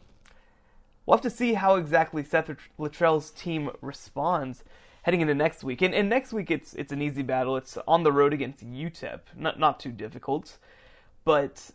[1.06, 4.64] we'll have to see how exactly Seth Littrell's team responds
[5.04, 5.82] heading into next week.
[5.82, 7.56] And, and next week it's it's an easy battle.
[7.56, 9.20] It's on the road against UTEP.
[9.36, 10.58] Not not too difficult,
[11.24, 11.72] but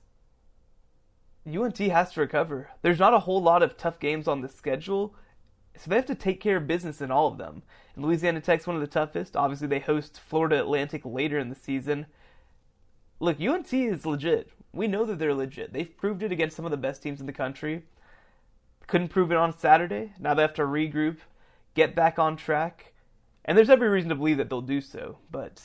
[1.46, 2.70] UNT has to recover.
[2.82, 5.14] There's not a whole lot of tough games on the schedule,
[5.76, 7.62] so they have to take care of business in all of them.
[7.94, 9.36] And Louisiana Tech's one of the toughest.
[9.36, 12.06] Obviously, they host Florida Atlantic later in the season.
[13.20, 14.50] Look, UNT is legit.
[14.72, 15.72] We know that they're legit.
[15.72, 17.84] They've proved it against some of the best teams in the country.
[18.88, 20.12] Couldn't prove it on Saturday.
[20.18, 21.18] Now they have to regroup,
[21.74, 22.94] get back on track,
[23.44, 25.18] and there's every reason to believe that they'll do so.
[25.30, 25.62] But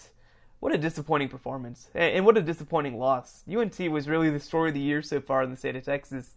[0.60, 3.44] what a disappointing performance, and what a disappointing loss.
[3.50, 6.36] UNT was really the story of the year so far in the state of Texas,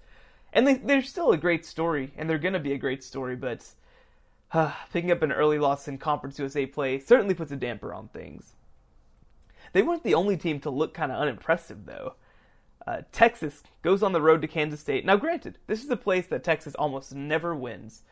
[0.53, 3.37] and they, they're still a great story, and they're going to be a great story.
[3.37, 3.68] But
[4.53, 8.09] uh, picking up an early loss in Conference USA play certainly puts a damper on
[8.09, 8.55] things.
[9.72, 12.14] They weren't the only team to look kind of unimpressive, though.
[12.87, 15.05] Uh, Texas goes on the road to Kansas State.
[15.05, 18.03] Now, granted, this is a place that Texas almost never wins.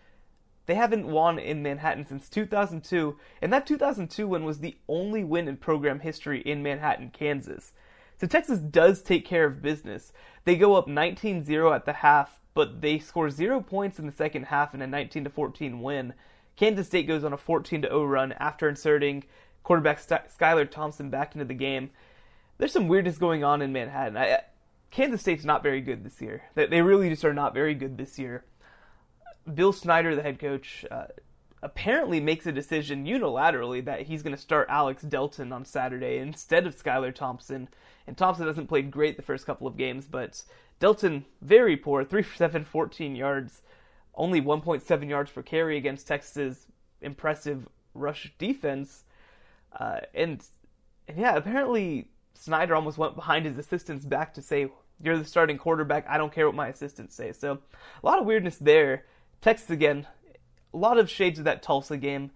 [0.67, 5.47] They haven't won in Manhattan since 2002, and that 2002 win was the only win
[5.47, 7.73] in program history in Manhattan, Kansas.
[8.19, 10.13] So Texas does take care of business.
[10.45, 14.13] They go up 19 0 at the half, but they score zero points in the
[14.13, 16.15] second half in a 19 14 win.
[16.57, 19.25] Kansas State goes on a 14 0 run after inserting
[19.63, 21.91] quarterback St- Skylar Thompson back into the game.
[22.59, 24.17] There's some weirdness going on in Manhattan.
[24.17, 24.41] I,
[24.94, 26.44] Kansas State's not very good this year.
[26.54, 28.44] They, really just are not very good this year.
[29.52, 31.07] Bill Snyder, the head coach, uh,
[31.64, 36.64] apparently makes a decision unilaterally that he's going to start Alex Delton on Saturday instead
[36.64, 37.68] of Skylar Thompson.
[38.07, 40.44] And Thompson hasn't played great the first couple of games, but
[40.78, 43.62] Delton, very poor 3 for 7, 14 yards,
[44.14, 46.68] only 1.7 yards per carry against Texas's
[47.00, 49.02] impressive rush defense.
[49.72, 50.44] Uh, and,
[51.09, 54.68] and yeah, apparently Snyder almost went behind his assistants back to say,
[55.02, 56.07] You're the starting quarterback.
[56.09, 57.33] I don't care what my assistants say.
[57.33, 59.04] So a lot of weirdness there.
[59.40, 60.07] Texas again,
[60.72, 62.30] a lot of shades of that Tulsa game.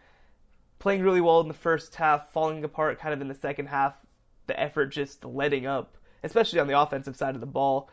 [0.79, 3.95] Playing really well in the first half, falling apart kind of in the second half.
[4.47, 7.91] The effort just letting up, especially on the offensive side of the ball.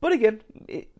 [0.00, 0.90] But again, it,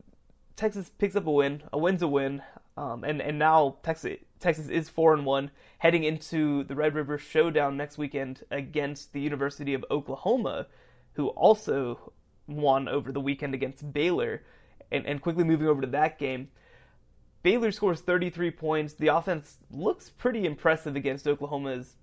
[0.56, 1.62] Texas picks up a win.
[1.72, 2.42] A win's a win.
[2.76, 7.18] Um, and, and now Texas Texas is four and one, heading into the Red River
[7.18, 10.66] Showdown next weekend against the University of Oklahoma,
[11.12, 12.12] who also
[12.50, 14.42] won over the weekend against Baylor.
[14.92, 16.48] And, and quickly moving over to that game,
[17.42, 18.94] Baylor scores 33 points.
[18.94, 21.96] The offense looks pretty impressive against Oklahoma's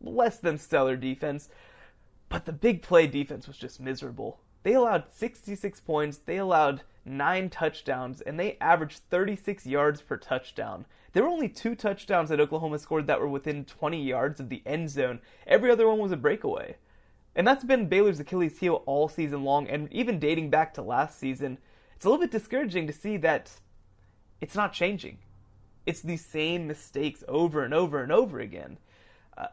[0.00, 1.48] less than stellar defense.
[2.28, 4.40] But the big play defense was just miserable.
[4.62, 10.86] They allowed 66 points, they allowed nine touchdowns, and they averaged 36 yards per touchdown.
[11.12, 14.62] There were only two touchdowns that Oklahoma scored that were within 20 yards of the
[14.64, 15.20] end zone.
[15.46, 16.76] Every other one was a breakaway.
[17.34, 21.18] And that's been Baylor's Achilles heel all season long, and even dating back to last
[21.18, 21.58] season.
[21.96, 23.50] It's a little bit discouraging to see that
[24.40, 25.18] it's not changing.
[25.86, 28.78] It's the same mistakes over and over and over again.
[29.38, 29.46] Uh,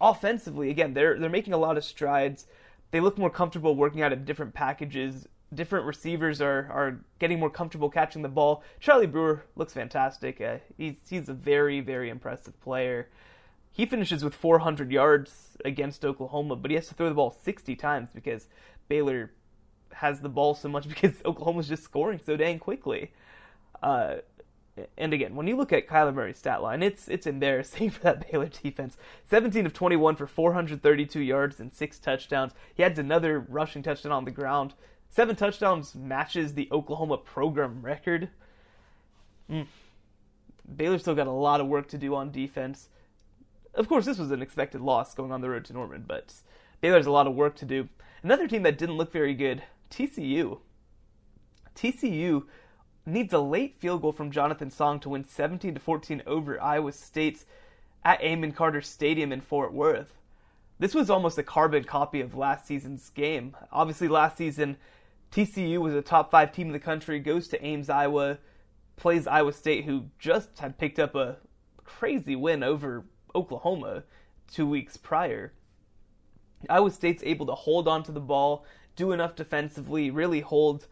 [0.00, 2.46] offensively, again, they're they're making a lot of strides.
[2.90, 5.28] They look more comfortable working out of different packages.
[5.54, 8.62] Different receivers are, are getting more comfortable catching the ball.
[8.80, 10.40] Charlie Brewer looks fantastic.
[10.40, 13.08] Uh, he's he's a very very impressive player.
[13.72, 17.76] He finishes with 400 yards against Oklahoma, but he has to throw the ball 60
[17.76, 18.48] times because
[18.88, 19.32] Baylor
[19.92, 23.12] has the ball so much because Oklahoma's just scoring so dang quickly.
[23.82, 24.16] Uh,
[24.96, 28.30] and again, when you look at Kyler Murray's stat line, it's it's embarrassing for that
[28.30, 28.96] Baylor defense.
[29.28, 32.52] 17 of 21 for 432 yards and six touchdowns.
[32.74, 34.74] He adds another rushing touchdown on the ground.
[35.10, 38.28] Seven touchdowns matches the Oklahoma program record.
[39.50, 39.66] Mm.
[40.76, 42.88] Baylor still got a lot of work to do on defense.
[43.78, 46.34] Of course, this was an expected loss going on the road to Norman, but
[46.80, 47.88] Baylor has a lot of work to do.
[48.24, 50.58] Another team that didn't look very good, TCU.
[51.76, 52.42] TCU
[53.06, 56.90] needs a late field goal from Jonathan Song to win 17 to 14 over Iowa
[56.90, 57.46] State's
[58.04, 60.12] at Amon Carter Stadium in Fort Worth.
[60.80, 63.56] This was almost a carbon copy of last season's game.
[63.70, 64.76] Obviously, last season
[65.30, 68.38] TCU was a top five team in the country, goes to Ames, Iowa,
[68.96, 71.36] plays Iowa State, who just had picked up a
[71.84, 73.04] crazy win over
[73.38, 74.02] Oklahoma
[74.52, 75.52] two weeks prior.
[76.68, 78.64] Iowa State's able to hold on to the ball,
[78.96, 80.88] do enough defensively, really hold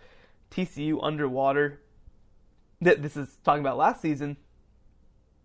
[0.53, 1.81] TCU underwater
[2.81, 4.37] that this is talking about last season,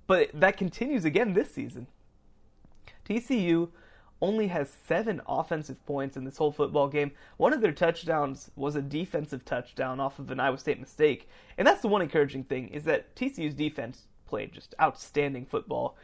[0.05, 1.87] but that continues again this season.
[3.03, 3.69] TCU
[4.21, 7.11] only has seven offensive points in this whole football game.
[7.37, 11.67] One of their touchdowns was a defensive touchdown off of an Iowa State mistake, and
[11.67, 15.97] that's the one encouraging thing is that TCU's defense played just outstanding football.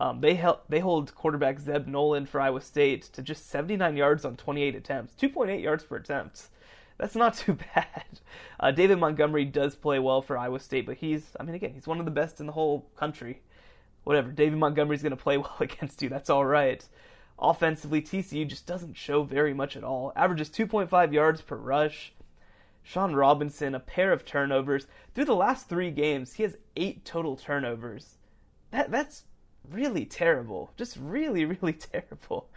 [0.00, 4.36] Um, they they hold quarterback Zeb Noland for Iowa State to just 79 yards on
[4.36, 6.48] 28 attempts, 2.8 yards per attempt
[6.98, 8.20] that's not too bad.
[8.60, 11.86] Uh, David Montgomery does play well for Iowa State, but he's, I mean, again, he's
[11.86, 13.40] one of the best in the whole country.
[14.04, 16.08] Whatever, David Montgomery's going to play well against you.
[16.08, 16.84] That's all right.
[17.38, 20.12] Offensively, TCU just doesn't show very much at all.
[20.16, 22.12] Averages 2.5 yards per rush.
[22.82, 24.86] Shawn Robinson, a pair of turnovers.
[25.14, 28.16] Through the last three games, he has eight total turnovers.
[28.70, 29.24] That that's
[29.70, 30.72] really terrible.
[30.76, 32.48] Just really, really terrible.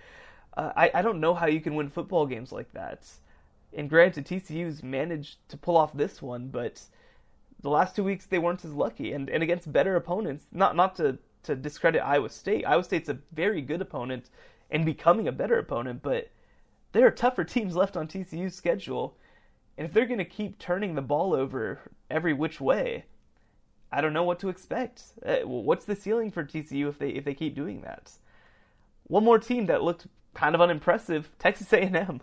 [0.55, 3.07] Uh, I I don't know how you can win football games like that.
[3.73, 6.81] And granted, TCU's managed to pull off this one, but
[7.61, 9.13] the last two weeks they weren't as lucky.
[9.13, 12.65] And, and against better opponents, not not to, to discredit Iowa State.
[12.65, 14.29] Iowa State's a very good opponent
[14.69, 16.29] and becoming a better opponent, but
[16.91, 19.15] there are tougher teams left on TCU's schedule.
[19.77, 23.05] And if they're going to keep turning the ball over every which way,
[23.91, 25.03] I don't know what to expect.
[25.25, 28.11] Uh, what's the ceiling for TCU if they if they keep doing that?
[29.03, 32.21] One more team that looked kind of unimpressive, Texas A&M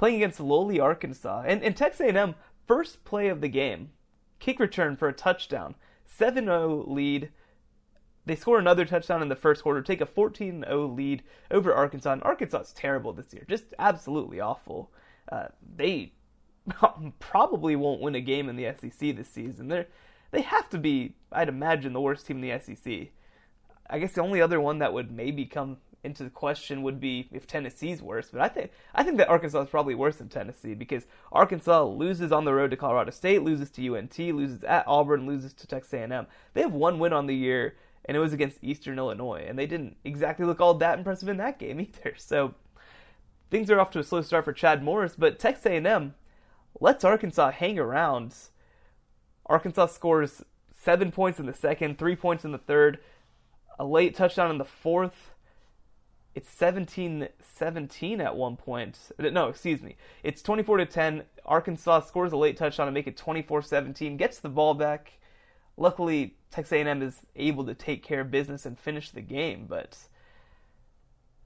[0.00, 1.44] playing against lowly Arkansas.
[1.46, 2.34] And, and Texas A&M,
[2.66, 3.90] first play of the game,
[4.38, 5.74] kick return for a touchdown,
[6.18, 7.30] 7-0 lead.
[8.24, 12.12] They score another touchdown in the first quarter, take a 14-0 lead over Arkansas.
[12.12, 14.90] And Arkansas is terrible this year, just absolutely awful.
[15.30, 16.14] Uh, they
[17.18, 19.68] probably won't win a game in the SEC this season.
[19.68, 19.88] They're
[20.30, 23.08] they have to be, I'd imagine, the worst team in the SEC.
[23.88, 27.28] I guess the only other one that would maybe come into the question would be
[27.32, 30.74] if Tennessee's worse, but I think I think that Arkansas is probably worse than Tennessee
[30.74, 35.26] because Arkansas loses on the road to Colorado State, loses to UNT, loses at Auburn,
[35.26, 36.26] loses to Texas A&M.
[36.54, 39.66] They have one win on the year, and it was against Eastern Illinois, and they
[39.66, 42.14] didn't exactly look all that impressive in that game either.
[42.16, 42.54] So
[43.50, 46.14] things are off to a slow start for Chad Morris, but Texas A&M
[46.80, 48.34] lets Arkansas hang around.
[49.50, 50.42] Arkansas scores
[50.74, 53.00] seven points in the second, three points in the third,
[53.78, 55.32] a late touchdown in the fourth
[56.34, 58.98] it's 17 17 at one point.
[59.18, 59.96] Uh, no, excuse me.
[60.22, 61.22] It's 24 to 10.
[61.44, 65.18] Arkansas scores a late touchdown to make it 24 17, gets the ball back.
[65.76, 69.96] Luckily, Texas A&M is able to take care of business and finish the game, but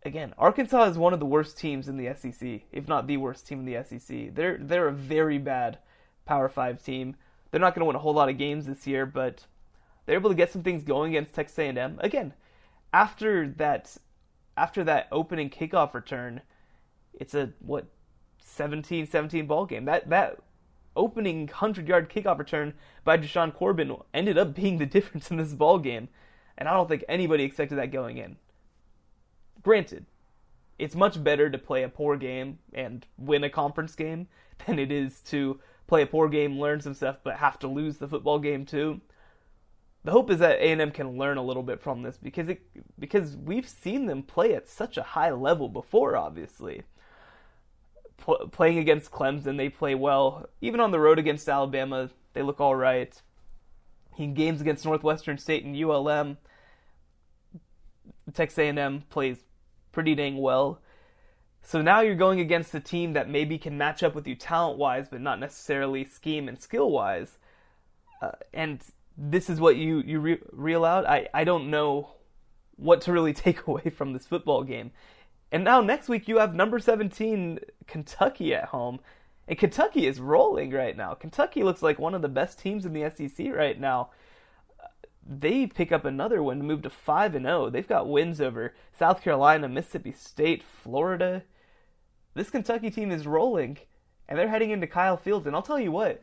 [0.03, 3.47] again, Arkansas is one of the worst teams in the SEC, if not the worst
[3.47, 4.35] team in the SEC.
[4.35, 5.79] They're they're a very bad
[6.27, 7.17] Power 5 team.
[7.55, 9.47] They're not going to win a whole lot of games this year, but
[10.05, 12.01] they're able to get some things going against Texas A&M.
[12.01, 12.35] Again,
[12.93, 13.97] after that
[14.57, 16.41] after that opening kickoff return,
[17.13, 17.87] it's a what
[18.45, 19.85] 17-17 ball game.
[19.85, 20.41] That that
[20.97, 25.79] opening 100-yard kickoff return by Jashaun Corbin ended up being the difference in this ball
[25.79, 26.09] game,
[26.59, 28.35] and I don't think anybody expected that going in.
[29.63, 30.07] Granted,
[30.77, 34.27] it's much better to play a poor game and win a conference game
[34.67, 37.99] than it is to play a poor game, learn some stuff, but have to lose
[37.99, 39.01] the football game too.
[40.05, 42.61] The hope is that A&M can learn a little bit from this because it
[42.99, 46.15] because we've seen them play at such a high level before.
[46.17, 46.83] Obviously,
[48.19, 50.47] P- playing against Clemson, they play well.
[50.61, 53.21] Even on the road against Alabama, they look all right.
[54.19, 56.37] In games against Northwestern State and ULM,
[58.33, 59.39] Texas A&M plays
[59.91, 60.81] pretty dang well.
[61.67, 64.79] So now you're going against a team that maybe can match up with you talent
[64.79, 67.39] wise, but not necessarily scheme and skill wise.
[68.21, 68.81] Uh, and
[69.17, 71.07] this is what you you re- reel out.
[71.07, 72.11] I I don't know
[72.77, 74.91] what to really take away from this football game.
[75.51, 79.01] And now next week you have number 17 Kentucky at home.
[79.49, 81.15] And Kentucky is rolling right now.
[81.15, 84.11] Kentucky looks like one of the best teams in the SEC right now.
[85.27, 87.71] They pick up another win to move to 5 and 0.
[87.71, 91.43] They've got wins over South Carolina, Mississippi State, Florida,
[92.35, 93.79] this Kentucky team is rolling,
[94.29, 95.47] and they're heading into Kyle Field.
[95.47, 96.23] And I'll tell you what,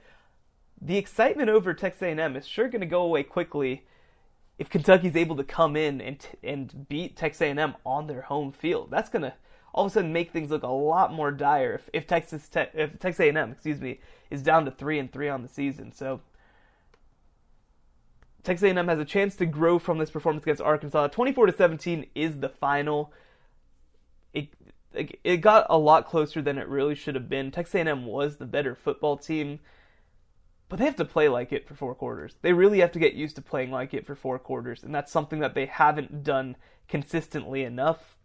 [0.82, 3.86] the excitement over Texas A&M is sure going to go away quickly
[4.58, 8.92] if Kentucky's able to come in and and beat Texas A&M on their home field.
[8.92, 9.34] That's going to
[9.74, 12.66] all of a sudden make things look a lot more dire if, if Texas Te-
[12.74, 15.92] if Texas A&M, excuse me, is down to three and three on the season.
[15.94, 16.22] So
[18.44, 21.08] Texas A&M has a chance to grow from this performance against Arkansas.
[21.08, 23.14] 24 to 17 is the final.
[24.94, 27.52] It got a lot closer than it really should have been.
[27.52, 29.60] Texas A&M was the better football team,
[30.68, 32.36] but they have to play like it for four quarters.
[32.42, 35.12] They really have to get used to playing like it for four quarters, and that's
[35.12, 38.18] something that they haven't done consistently enough.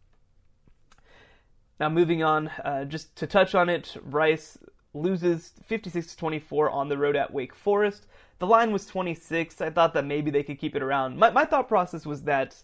[1.78, 4.58] Now, moving on, uh, just to touch on it, Rice
[4.94, 8.06] loses 56 to 24 on the road at Wake Forest.
[8.38, 9.60] The line was 26.
[9.60, 11.18] I thought that maybe they could keep it around.
[11.18, 12.62] My, my thought process was that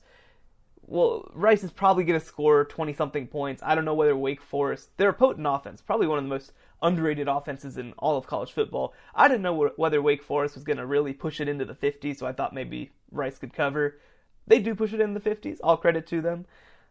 [0.92, 3.62] well, Rice is probably going to score 20 something points.
[3.64, 6.52] I don't know whether Wake Forest, they're a potent offense, probably one of the most
[6.82, 8.92] underrated offenses in all of college football.
[9.14, 12.18] I didn't know whether Wake Forest was going to really push it into the 50s,
[12.18, 14.00] so I thought maybe Rice could cover.
[14.46, 16.44] They do push it in the 50s, all credit to them.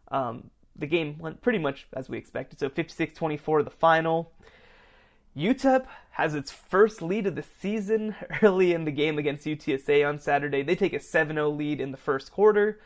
[0.07, 4.31] Um, the game went pretty much as we expected, so 56 24 the final.
[5.37, 10.17] UTEP has its first lead of the season early in the game against UTSA on
[10.17, 10.63] Saturday.
[10.63, 12.79] They take a 7 0 lead in the first quarter.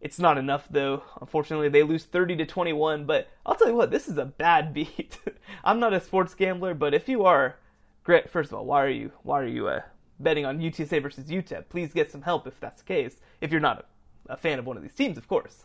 [0.00, 1.02] It's not enough though.
[1.20, 4.72] Unfortunately, they lose 30 to 21, but I'll tell you what, this is a bad
[4.74, 5.18] beat.
[5.62, 7.56] I'm not a sports gambler, but if you are,
[8.04, 9.82] great, first of all, why are you why are you uh,
[10.18, 11.68] betting on UTSA versus UTEP?
[11.68, 13.16] Please get some help if that's the case.
[13.40, 13.86] If you're not
[14.28, 15.64] a, a fan of one of these teams, of course.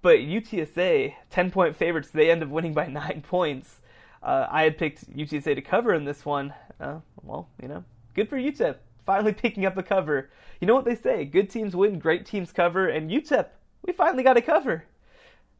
[0.00, 3.80] But UTSA, 10 point favorites, they end up winning by 9 points.
[4.22, 6.54] Uh, I had picked UTSA to cover in this one.
[6.80, 10.30] Uh, well, you know, good for UTEP finally picking up a cover.
[10.60, 11.24] You know what they say?
[11.24, 13.46] Good teams win, great teams cover, and UTEP,
[13.84, 14.84] we finally got a cover.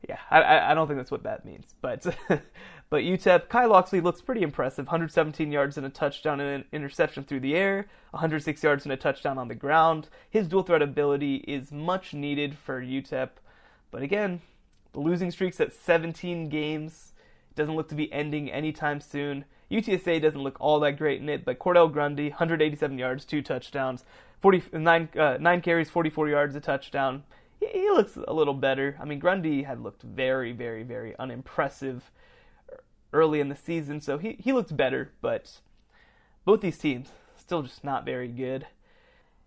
[0.08, 2.04] Yeah, I, I don't think that's what that means, but
[2.90, 4.86] but UTEP, Kai Locksley looks pretty impressive.
[4.86, 8.96] 117 yards and a touchdown and an interception through the air, 106 yards and a
[8.96, 10.08] touchdown on the ground.
[10.28, 13.30] His dual threat ability is much needed for UTEP,
[13.92, 14.40] but again,
[14.92, 17.12] the losing streak's at 17 games.
[17.54, 19.44] Doesn't look to be ending anytime soon.
[19.72, 24.04] UTSA doesn't look all that great in it, but Cordale Grundy, 187 yards, two touchdowns,
[24.40, 27.22] 40, nine, uh, nine carries, 44 yards, a touchdown.
[27.58, 28.98] He, he looks a little better.
[29.00, 32.10] I mean, Grundy had looked very, very, very unimpressive
[33.12, 35.60] early in the season, so he, he looked better, but
[36.44, 38.66] both these teams still just not very good.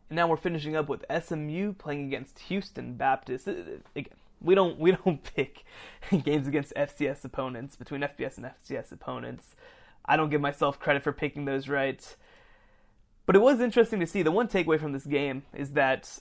[0.10, 3.48] And now we're finishing up with SMU playing against Houston Baptist.
[3.48, 5.66] Again, we don't we don't pick
[6.24, 9.56] games against FCS opponents between FBS and FCS opponents.
[10.08, 12.16] I don't give myself credit for picking those right.
[13.26, 14.22] But it was interesting to see.
[14.22, 16.20] The one takeaway from this game is that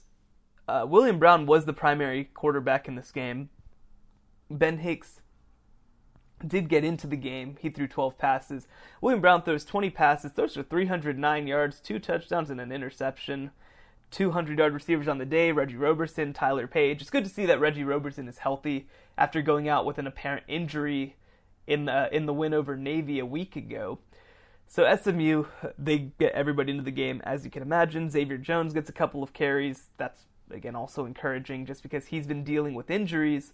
[0.67, 3.51] uh, William Brown was the primary quarterback in this game.
[4.51, 5.21] Ben Hicks
[6.47, 7.57] did get into the game.
[7.61, 8.67] He threw 12 passes.
[9.01, 13.51] William Brown throws 20 passes, throws for 309 yards, two touchdowns, and an interception.
[14.11, 17.01] 200 yard receivers on the day Reggie Roberson, Tyler Page.
[17.01, 18.87] It's good to see that Reggie Roberson is healthy
[19.19, 21.17] after going out with an apparent injury
[21.67, 23.99] in the in the win over Navy a week ago.
[24.67, 25.45] So SMU
[25.79, 28.11] they get everybody into the game as you can imagine.
[28.11, 29.89] Xavier Jones gets a couple of carries.
[29.97, 33.53] That's again also encouraging just because he's been dealing with injuries.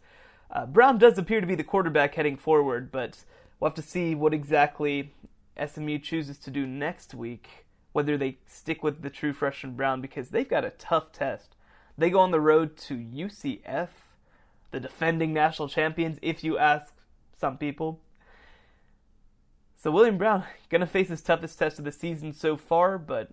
[0.51, 3.25] Uh, Brown does appear to be the quarterback heading forward, but
[3.59, 5.13] we'll have to see what exactly
[5.65, 7.67] SMU chooses to do next week.
[7.93, 11.57] Whether they stick with the true freshman Brown because they've got a tough test.
[11.99, 13.89] They go on the road to UCF,
[14.71, 16.95] the defending national champions, if you ask
[17.41, 18.01] some people.
[19.77, 23.31] So William Brown gonna face his toughest test of the season so far, but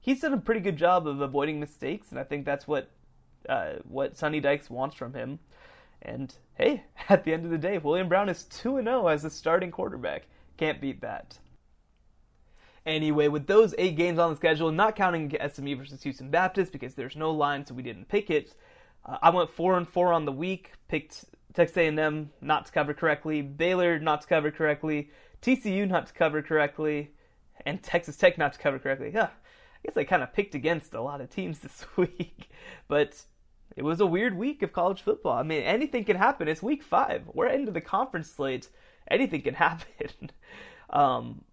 [0.00, 2.90] he's done a pretty good job of avoiding mistakes, and I think that's what
[3.48, 5.38] uh, what Sonny Dykes wants from him.
[6.02, 9.24] And hey, at the end of the day, William Brown is 2 and 0 as
[9.24, 10.26] a starting quarterback.
[10.56, 11.38] Can't beat that.
[12.84, 16.94] Anyway, with those eight games on the schedule, not counting SMU versus Houston Baptist because
[16.94, 18.54] there's no line, so we didn't pick it.
[19.04, 20.72] Uh, I went four and four on the week.
[20.88, 21.26] Picked
[21.58, 25.10] Texas A&M not to cover correctly, Baylor not to cover correctly,
[25.42, 27.10] TCU not to cover correctly,
[27.66, 29.08] and Texas Tech not to cover correctly.
[29.08, 29.28] I
[29.84, 32.48] guess I kind of picked against a lot of teams this week,
[32.86, 33.20] but
[33.76, 35.36] it was a weird week of college football.
[35.36, 36.46] I mean, anything can happen.
[36.46, 37.24] It's week five.
[37.34, 38.68] We're into the conference slate.
[39.10, 40.30] Anything can happen.
[40.90, 41.44] um,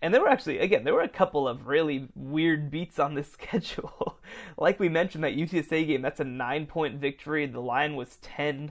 [0.00, 3.32] and there were actually, again, there were a couple of really weird beats on this
[3.32, 4.20] schedule.
[4.56, 7.46] like we mentioned, that UTSA game, that's a nine point victory.
[7.46, 8.70] The line was 10.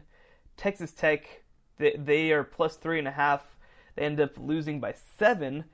[0.57, 1.43] Texas Tech,
[1.77, 3.57] they, they are plus three and a half.
[3.95, 5.65] They end up losing by seven.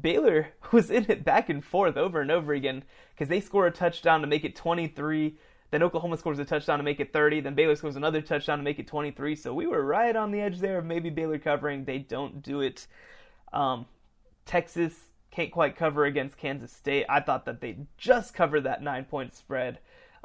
[0.00, 3.70] Baylor was in it back and forth over and over again because they score a
[3.70, 5.36] touchdown to make it 23.
[5.70, 7.40] Then Oklahoma scores a touchdown to make it 30.
[7.40, 9.34] Then Baylor scores another touchdown to make it 23.
[9.36, 11.84] So we were right on the edge there of maybe Baylor covering.
[11.84, 12.86] They don't do it.
[13.52, 13.86] Um,
[14.46, 14.94] Texas
[15.30, 17.06] can't quite cover against Kansas State.
[17.08, 19.78] I thought that they just covered that nine point spread.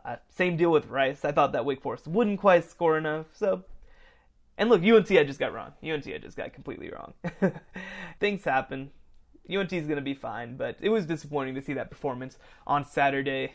[0.06, 1.26] Uh, same deal with Rice.
[1.26, 3.26] I thought that Wake Forest wouldn't quite score enough.
[3.34, 3.64] So,
[4.60, 5.72] and look, UNC I just got wrong.
[5.82, 7.14] UNT I just got completely wrong.
[8.20, 8.92] Things happen.
[9.50, 12.38] UNT is going to be fine, but it was disappointing to see that performance
[12.68, 13.54] on Saturday.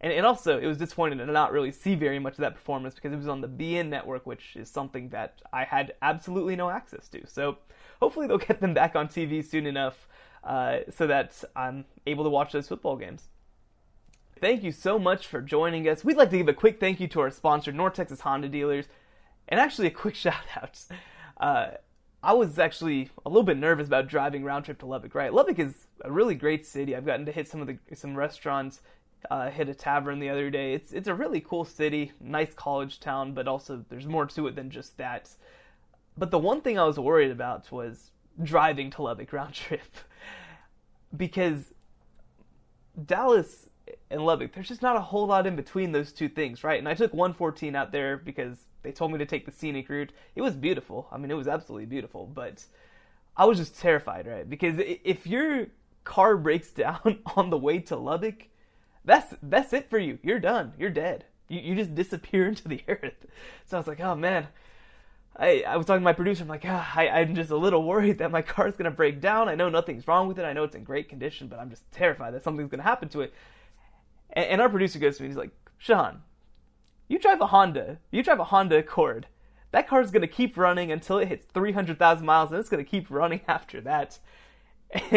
[0.00, 2.94] And, and also, it was disappointing to not really see very much of that performance
[2.94, 6.68] because it was on the beIN network, which is something that I had absolutely no
[6.68, 7.26] access to.
[7.26, 7.56] So,
[7.98, 10.06] hopefully, they'll get them back on TV soon enough
[10.44, 13.30] uh, so that I'm able to watch those football games.
[14.38, 16.04] Thank you so much for joining us.
[16.04, 18.84] We'd like to give a quick thank you to our sponsor, North Texas Honda Dealers,
[19.48, 20.78] and actually a quick shout out.
[21.38, 21.76] Uh,
[22.22, 25.14] I was actually a little bit nervous about driving round trip to Lubbock.
[25.14, 26.96] Right, Lubbock is a really great city.
[26.96, 28.80] I've gotten to hit some of the some restaurants,
[29.30, 30.74] uh, hit a tavern the other day.
[30.74, 34.56] It's it's a really cool city, nice college town, but also there's more to it
[34.56, 35.30] than just that.
[36.18, 38.10] But the one thing I was worried about was
[38.42, 39.94] driving to Lubbock round trip
[41.16, 41.72] because
[43.04, 43.68] Dallas
[44.10, 46.78] and Lubbock, there's just not a whole lot in between those two things, right?
[46.78, 50.12] And I took 114 out there because they told me to take the scenic route.
[50.34, 51.08] It was beautiful.
[51.10, 52.64] I mean, it was absolutely beautiful, but
[53.36, 54.48] I was just terrified, right?
[54.48, 55.66] Because if your
[56.04, 58.48] car breaks down on the way to Lubbock,
[59.04, 60.18] that's that's it for you.
[60.22, 60.72] You're done.
[60.78, 61.24] You're dead.
[61.48, 63.26] You you just disappear into the earth.
[63.66, 64.48] So I was like, oh man.
[65.38, 66.44] I, I was talking to my producer.
[66.44, 69.50] I'm like, ah, I, I'm just a little worried that my car's gonna break down.
[69.50, 70.46] I know nothing's wrong with it.
[70.46, 73.20] I know it's in great condition, but I'm just terrified that something's gonna happen to
[73.20, 73.34] it.
[74.32, 75.28] And, and our producer goes to me.
[75.28, 75.50] He's like,
[75.84, 76.18] Shehan,
[77.08, 77.98] you drive a Honda.
[78.10, 79.26] You drive a Honda Accord.
[79.72, 83.10] That car is gonna keep running until it hits 300,000 miles, and it's gonna keep
[83.10, 84.18] running after that.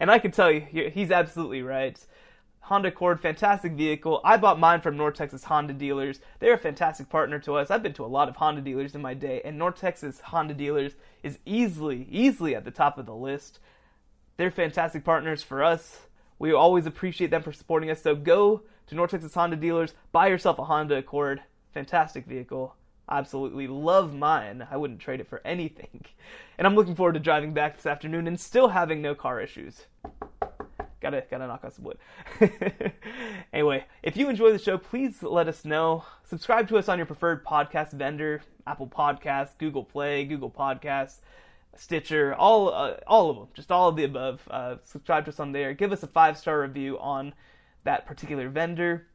[0.00, 1.98] and I can tell you, he's absolutely right.
[2.60, 4.20] Honda Accord, fantastic vehicle.
[4.24, 6.20] I bought mine from North Texas Honda dealers.
[6.38, 7.70] They're a fantastic partner to us.
[7.70, 10.54] I've been to a lot of Honda dealers in my day, and North Texas Honda
[10.54, 10.92] dealers
[11.22, 13.58] is easily, easily at the top of the list.
[14.36, 16.00] They're fantastic partners for us.
[16.40, 18.02] We always appreciate them for supporting us.
[18.02, 21.42] So go to North Texas Honda dealers, buy yourself a Honda Accord.
[21.72, 22.74] Fantastic vehicle.
[23.08, 24.66] Absolutely love mine.
[24.68, 26.04] I wouldn't trade it for anything.
[26.58, 29.86] And I'm looking forward to driving back this afternoon and still having no car issues
[31.00, 31.98] gotta gotta knock on some wood.
[33.52, 36.04] anyway, if you enjoy the show, please let us know.
[36.24, 41.20] Subscribe to us on your preferred podcast vendor: Apple Podcasts, Google Play, Google Podcasts,
[41.76, 44.40] Stitcher, all uh, all of them, just all of the above.
[44.50, 45.72] Uh, subscribe to us on there.
[45.72, 47.32] Give us a five star review on
[47.84, 49.06] that particular vendor.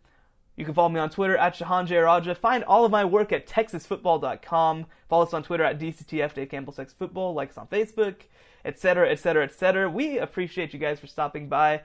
[0.56, 2.36] You can follow me on Twitter at Shehan Jeyarajah.
[2.38, 4.86] Find all of my work at TexasFootball.com.
[5.10, 7.34] Follow us on Twitter at DCTF Dave Campbell Texas Football.
[7.34, 8.22] Like us on Facebook
[8.66, 9.90] etc., etc., etc.
[9.90, 11.84] We appreciate you guys for stopping by.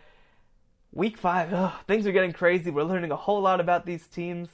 [0.93, 2.71] Week five, oh, things are getting crazy.
[2.71, 4.49] We're learning a whole lot about these teams,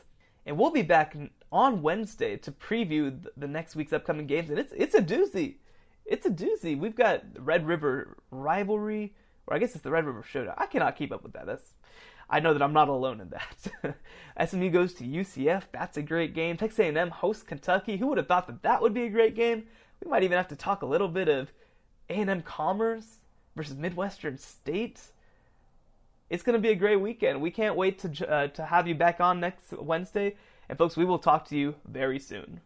[0.45, 1.17] and we'll be back
[1.51, 4.51] on Wednesday to preview the next week's upcoming games.
[4.51, 5.55] And it's it's a doozy.
[6.07, 6.79] It's a doozy.
[6.79, 9.15] We've got Red River rivalry,
[9.47, 10.55] or I guess it's the Red River Showdown.
[10.57, 11.47] I cannot keep up with that.
[11.47, 11.75] That's
[12.29, 14.49] I know that I'm not alone in that.
[14.49, 15.65] SMU goes to UCF.
[15.73, 16.57] That's a great game.
[16.57, 17.97] Texas A&M hosts Kentucky.
[17.97, 19.65] Who would have thought that that would be a great game?
[20.05, 21.53] We might even have to talk a little bit of
[22.11, 23.19] a&M Commerce
[23.55, 25.01] versus Midwestern State.
[26.29, 27.41] It's going to be a great weekend.
[27.41, 30.35] We can't wait to uh, to have you back on next Wednesday.
[30.69, 32.61] And folks, we will talk to you very soon.